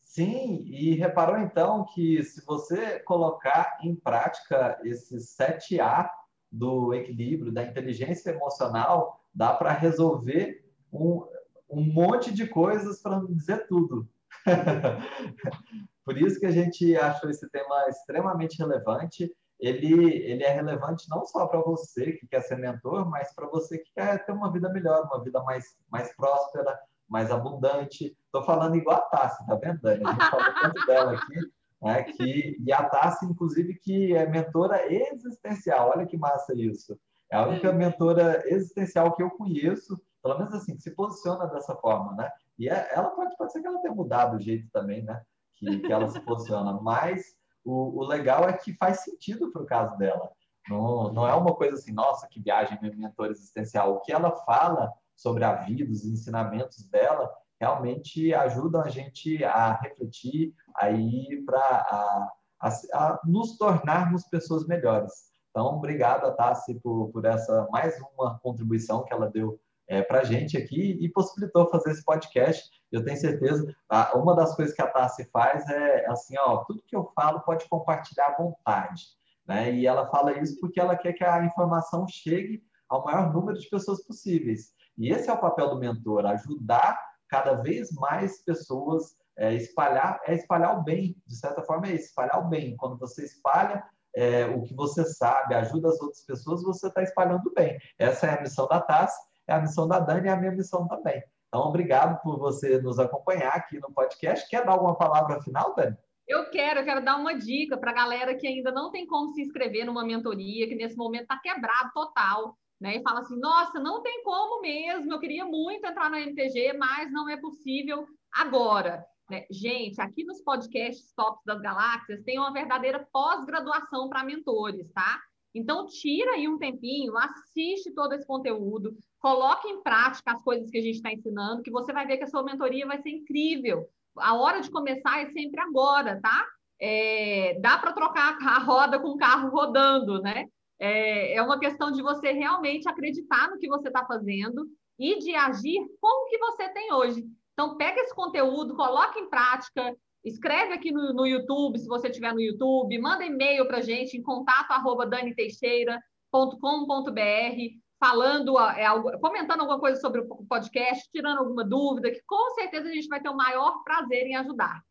Sim, 0.00 0.62
e 0.66 0.94
reparou 0.94 1.38
então 1.38 1.86
que 1.92 2.22
se 2.22 2.44
você 2.44 3.00
colocar 3.00 3.78
em 3.82 3.96
prática 3.96 4.78
esses 4.84 5.34
7A 5.36 6.08
do 6.52 6.94
equilíbrio, 6.94 7.50
da 7.50 7.64
inteligência 7.64 8.30
emocional, 8.30 9.24
dá 9.34 9.52
para 9.52 9.72
resolver 9.72 10.64
um, 10.92 11.26
um 11.68 11.82
monte 11.82 12.32
de 12.32 12.46
coisas, 12.46 13.02
para 13.02 13.18
não 13.18 13.34
dizer 13.34 13.66
tudo. 13.66 14.08
Por 16.04 16.18
isso 16.18 16.38
que 16.38 16.46
a 16.46 16.50
gente 16.50 16.96
achou 16.96 17.30
esse 17.30 17.48
tema 17.50 17.88
extremamente 17.88 18.58
relevante 18.58 19.30
ele, 19.60 20.12
ele 20.24 20.42
é 20.42 20.50
relevante 20.50 21.08
não 21.08 21.24
só 21.24 21.46
para 21.46 21.60
você 21.60 22.12
que 22.12 22.26
quer 22.26 22.42
ser 22.42 22.56
mentor, 22.56 23.08
mas 23.08 23.34
para 23.34 23.46
você 23.46 23.78
que 23.78 23.90
quer 23.94 24.24
ter 24.24 24.32
uma 24.32 24.52
vida 24.52 24.68
melhor, 24.68 25.04
uma 25.04 25.22
vida 25.22 25.42
mais, 25.42 25.64
mais 25.90 26.14
próspera, 26.16 26.78
mais 27.08 27.30
abundante. 27.30 28.16
Estou 28.26 28.42
falando 28.44 28.76
igual 28.76 28.98
a 28.98 29.00
Tassi, 29.02 29.46
tá 29.46 29.54
vendo, 29.54 29.80
Dani? 29.80 30.04
A 30.04 30.10
gente 30.12 30.30
falou 30.30 30.54
tanto 30.60 30.84
dela 30.86 31.12
aqui, 31.12 31.40
né? 31.82 32.02
Que, 32.02 32.56
e 32.60 32.72
a 32.72 32.88
Tassi, 32.88 33.24
inclusive, 33.24 33.74
que 33.76 34.14
é 34.14 34.26
mentora 34.26 34.92
existencial. 34.92 35.92
Olha 35.94 36.06
que 36.06 36.16
massa 36.16 36.52
isso. 36.54 36.98
É 37.30 37.36
a 37.36 37.46
única 37.46 37.72
mentora 37.72 38.42
existencial 38.46 39.14
que 39.14 39.22
eu 39.22 39.30
conheço, 39.30 40.00
pelo 40.22 40.38
menos 40.38 40.52
assim, 40.54 40.76
que 40.76 40.82
se 40.82 40.90
posiciona 40.90 41.46
dessa 41.46 41.74
forma, 41.76 42.14
né? 42.14 42.30
E 42.58 42.68
é, 42.68 42.90
ela 42.92 43.10
pode, 43.10 43.36
pode 43.36 43.52
ser 43.52 43.60
que 43.60 43.66
ela 43.66 43.80
tenha 43.80 43.94
mudado 43.94 44.36
o 44.36 44.40
jeito 44.40 44.68
também, 44.70 45.02
né? 45.02 45.22
Que, 45.64 45.80
que 45.80 45.92
ela 45.92 46.08
se 46.08 46.20
posiciona, 46.20 46.72
mas 46.80 47.34
o, 47.64 48.00
o 48.00 48.04
legal 48.04 48.48
é 48.48 48.52
que 48.52 48.74
faz 48.74 49.00
sentido 49.00 49.50
para 49.50 49.62
o 49.62 49.66
caso 49.66 49.96
dela. 49.96 50.30
Não, 50.68 51.12
não 51.12 51.26
é 51.26 51.34
uma 51.34 51.54
coisa 51.54 51.76
assim, 51.76 51.92
nossa, 51.92 52.26
que 52.28 52.40
viagem, 52.40 52.78
meu 52.80 52.94
mentor 52.96 53.30
existencial. 53.30 53.94
O 53.94 54.00
que 54.00 54.12
ela 54.12 54.30
fala 54.44 54.92
sobre 55.16 55.44
a 55.44 55.54
vida, 55.54 55.90
os 55.90 56.04
ensinamentos 56.04 56.86
dela, 56.88 57.30
realmente 57.60 58.34
ajudam 58.34 58.82
a 58.82 58.88
gente 58.88 59.42
a 59.44 59.74
refletir, 59.74 60.54
a 60.76 60.90
ir 60.90 61.44
para 61.44 61.58
a, 61.58 62.32
a, 62.60 62.68
a, 62.68 63.20
nos 63.24 63.56
tornarmos 63.56 64.24
pessoas 64.24 64.66
melhores. 64.66 65.12
Então, 65.50 65.66
obrigado 65.66 66.34
Tassi 66.34 66.74
por, 66.80 67.10
por 67.10 67.24
essa 67.24 67.68
mais 67.70 67.96
uma 68.16 68.38
contribuição 68.40 69.04
que 69.04 69.12
ela 69.12 69.30
deu 69.30 69.58
é, 69.88 70.02
para 70.02 70.20
a 70.20 70.24
gente 70.24 70.56
aqui 70.56 70.98
e 71.00 71.08
possibilitou 71.10 71.68
fazer 71.68 71.90
esse 71.90 72.04
podcast. 72.04 72.70
Eu 72.90 73.04
tenho 73.04 73.16
certeza, 73.16 73.74
uma 74.14 74.34
das 74.34 74.54
coisas 74.54 74.74
que 74.74 74.82
a 74.82 74.86
Tassi 74.86 75.28
faz 75.32 75.68
é 75.68 76.06
assim, 76.06 76.36
ó, 76.38 76.64
tudo 76.64 76.84
que 76.86 76.96
eu 76.96 77.10
falo 77.14 77.40
pode 77.40 77.68
compartilhar 77.68 78.28
à 78.28 78.36
vontade, 78.36 79.02
né? 79.46 79.72
E 79.74 79.86
ela 79.86 80.08
fala 80.08 80.38
isso 80.38 80.58
porque 80.60 80.80
ela 80.80 80.96
quer 80.96 81.12
que 81.12 81.24
a 81.24 81.44
informação 81.44 82.06
chegue 82.08 82.62
ao 82.88 83.04
maior 83.04 83.32
número 83.32 83.58
de 83.58 83.68
pessoas 83.68 84.04
possíveis. 84.06 84.72
E 84.96 85.10
esse 85.10 85.28
é 85.28 85.32
o 85.32 85.40
papel 85.40 85.70
do 85.70 85.78
mentor, 85.78 86.24
ajudar 86.26 86.98
cada 87.28 87.54
vez 87.54 87.90
mais 87.92 88.42
pessoas 88.42 89.16
é, 89.36 89.52
espalhar 89.54 90.20
é 90.26 90.34
espalhar 90.34 90.78
o 90.78 90.82
bem, 90.84 91.16
de 91.26 91.36
certa 91.36 91.62
forma 91.62 91.88
é 91.88 91.94
espalhar 91.94 92.38
o 92.38 92.48
bem. 92.48 92.76
Quando 92.76 92.96
você 92.96 93.24
espalha 93.24 93.84
é, 94.14 94.46
o 94.46 94.62
que 94.62 94.74
você 94.74 95.04
sabe, 95.04 95.54
ajuda 95.54 95.88
as 95.88 96.00
outras 96.00 96.24
pessoas, 96.24 96.62
você 96.62 96.86
está 96.86 97.02
espalhando 97.02 97.48
o 97.48 97.52
bem. 97.52 97.76
Essa 97.98 98.28
é 98.28 98.38
a 98.38 98.40
missão 98.40 98.68
da 98.68 98.80
TAS 98.80 99.12
a 99.52 99.60
missão 99.60 99.86
da 99.86 99.98
Dani 99.98 100.26
e 100.26 100.30
a 100.30 100.36
minha 100.36 100.52
missão 100.52 100.88
também. 100.88 101.22
Então, 101.48 101.68
obrigado 101.68 102.20
por 102.22 102.38
você 102.38 102.80
nos 102.80 102.98
acompanhar 102.98 103.54
aqui 103.54 103.78
no 103.78 103.92
podcast. 103.92 104.48
Quer 104.48 104.64
dar 104.64 104.72
alguma 104.72 104.96
palavra 104.96 105.40
final, 105.42 105.74
Dani? 105.74 105.96
Eu 106.26 106.50
quero, 106.50 106.80
eu 106.80 106.84
quero 106.84 107.04
dar 107.04 107.16
uma 107.16 107.34
dica 107.34 107.76
para 107.76 107.90
a 107.90 107.94
galera 107.94 108.34
que 108.34 108.46
ainda 108.46 108.72
não 108.72 108.90
tem 108.90 109.06
como 109.06 109.28
se 109.28 109.42
inscrever 109.42 109.84
numa 109.84 110.04
mentoria, 110.04 110.66
que 110.66 110.74
nesse 110.74 110.96
momento 110.96 111.22
está 111.22 111.38
quebrado 111.38 111.92
total, 111.92 112.56
né? 112.80 112.96
E 112.96 113.02
fala 113.02 113.20
assim: 113.20 113.38
nossa, 113.38 113.78
não 113.78 114.02
tem 114.02 114.22
como 114.24 114.62
mesmo, 114.62 115.12
eu 115.12 115.20
queria 115.20 115.44
muito 115.44 115.86
entrar 115.86 116.10
na 116.10 116.20
MTG, 116.20 116.72
mas 116.72 117.12
não 117.12 117.28
é 117.28 117.36
possível 117.36 118.06
agora. 118.32 119.04
Né? 119.30 119.44
Gente, 119.50 120.00
aqui 120.00 120.24
nos 120.24 120.42
podcasts 120.42 121.12
Tops 121.14 121.42
das 121.44 121.60
Galáxias 121.60 122.22
tem 122.22 122.38
uma 122.38 122.52
verdadeira 122.52 123.06
pós-graduação 123.12 124.08
para 124.08 124.24
mentores, 124.24 124.90
tá? 124.92 125.20
Então, 125.54 125.86
tira 125.86 126.32
aí 126.32 126.48
um 126.48 126.58
tempinho, 126.58 127.16
assiste 127.16 127.94
todo 127.94 128.12
esse 128.12 128.26
conteúdo, 128.26 128.96
coloque 129.24 129.66
em 129.66 129.82
prática 129.82 130.32
as 130.32 130.42
coisas 130.42 130.70
que 130.70 130.76
a 130.76 130.82
gente 130.82 130.96
está 130.96 131.10
ensinando, 131.10 131.62
que 131.62 131.70
você 131.70 131.94
vai 131.94 132.06
ver 132.06 132.18
que 132.18 132.24
a 132.24 132.26
sua 132.26 132.42
mentoria 132.42 132.86
vai 132.86 133.00
ser 133.00 133.08
incrível. 133.08 133.88
A 134.18 134.34
hora 134.34 134.60
de 134.60 134.70
começar 134.70 135.18
é 135.18 135.30
sempre 135.30 135.58
agora, 135.62 136.20
tá? 136.20 136.46
É, 136.78 137.58
dá 137.58 137.78
para 137.78 137.94
trocar 137.94 138.36
a 138.38 138.58
roda 138.60 138.98
com 138.98 139.08
o 139.08 139.16
carro 139.16 139.48
rodando, 139.48 140.20
né? 140.20 140.44
É, 140.78 141.36
é 141.36 141.42
uma 141.42 141.58
questão 141.58 141.90
de 141.90 142.02
você 142.02 142.32
realmente 142.32 142.86
acreditar 142.86 143.48
no 143.48 143.56
que 143.56 143.66
você 143.66 143.88
está 143.88 144.04
fazendo 144.04 144.66
e 144.98 145.18
de 145.20 145.34
agir 145.34 145.80
com 145.98 146.26
o 146.26 146.28
que 146.28 146.36
você 146.36 146.68
tem 146.74 146.92
hoje. 146.92 147.24
Então, 147.54 147.78
pega 147.78 148.02
esse 148.02 148.14
conteúdo, 148.14 148.76
coloque 148.76 149.18
em 149.18 149.30
prática, 149.30 149.96
Escreve 150.22 150.72
aqui 150.72 150.90
no, 150.90 151.12
no 151.12 151.26
YouTube, 151.26 151.78
se 151.78 151.86
você 151.86 152.08
estiver 152.08 152.32
no 152.32 152.40
YouTube, 152.40 152.98
manda 152.98 153.26
e-mail 153.26 153.68
para 153.68 153.76
a 153.76 153.82
gente 153.82 154.16
em 154.16 154.22
contato 154.22 154.70
arroba 154.70 155.06
daniteixeira.com.br, 155.06 157.83
falando, 157.98 158.58
é, 158.58 158.86
comentando 159.20 159.60
alguma 159.60 159.80
coisa 159.80 160.00
sobre 160.00 160.20
o 160.20 160.44
podcast, 160.46 161.08
tirando 161.10 161.38
alguma 161.38 161.64
dúvida, 161.64 162.10
que 162.10 162.22
com 162.26 162.54
certeza 162.54 162.88
a 162.88 162.92
gente 162.92 163.08
vai 163.08 163.20
ter 163.20 163.28
o 163.28 163.36
maior 163.36 163.82
prazer 163.82 164.26
em 164.26 164.36
ajudar. 164.36 164.82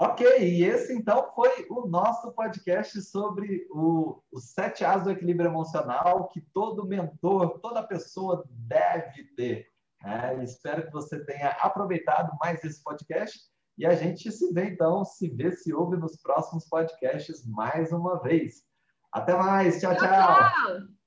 Ok, 0.00 0.24
e 0.38 0.62
esse 0.62 0.92
então 0.92 1.32
foi 1.34 1.66
o 1.68 1.88
nosso 1.88 2.30
podcast 2.32 3.02
sobre 3.02 3.66
o, 3.68 4.22
os 4.30 4.52
sete 4.52 4.84
As 4.84 5.02
do 5.02 5.10
equilíbrio 5.10 5.50
emocional 5.50 6.28
que 6.28 6.40
todo 6.40 6.86
mentor, 6.86 7.58
toda 7.58 7.82
pessoa 7.82 8.44
deve 8.48 9.24
ter. 9.36 9.66
É, 10.04 10.40
espero 10.44 10.86
que 10.86 10.92
você 10.92 11.24
tenha 11.24 11.48
aproveitado 11.60 12.30
mais 12.40 12.62
esse 12.62 12.80
podcast 12.84 13.40
e 13.76 13.84
a 13.84 13.94
gente 13.96 14.30
se 14.30 14.52
vê 14.52 14.70
então, 14.70 15.04
se 15.04 15.28
vê, 15.28 15.50
se 15.50 15.74
ouve 15.74 15.96
nos 15.96 16.16
próximos 16.16 16.68
podcasts 16.68 17.44
mais 17.44 17.90
uma 17.90 18.22
vez. 18.22 18.62
Até 19.12 19.34
mais. 19.36 19.80
tchau. 19.80 19.96
tchau. 19.96 20.06
tchau. 20.06 20.97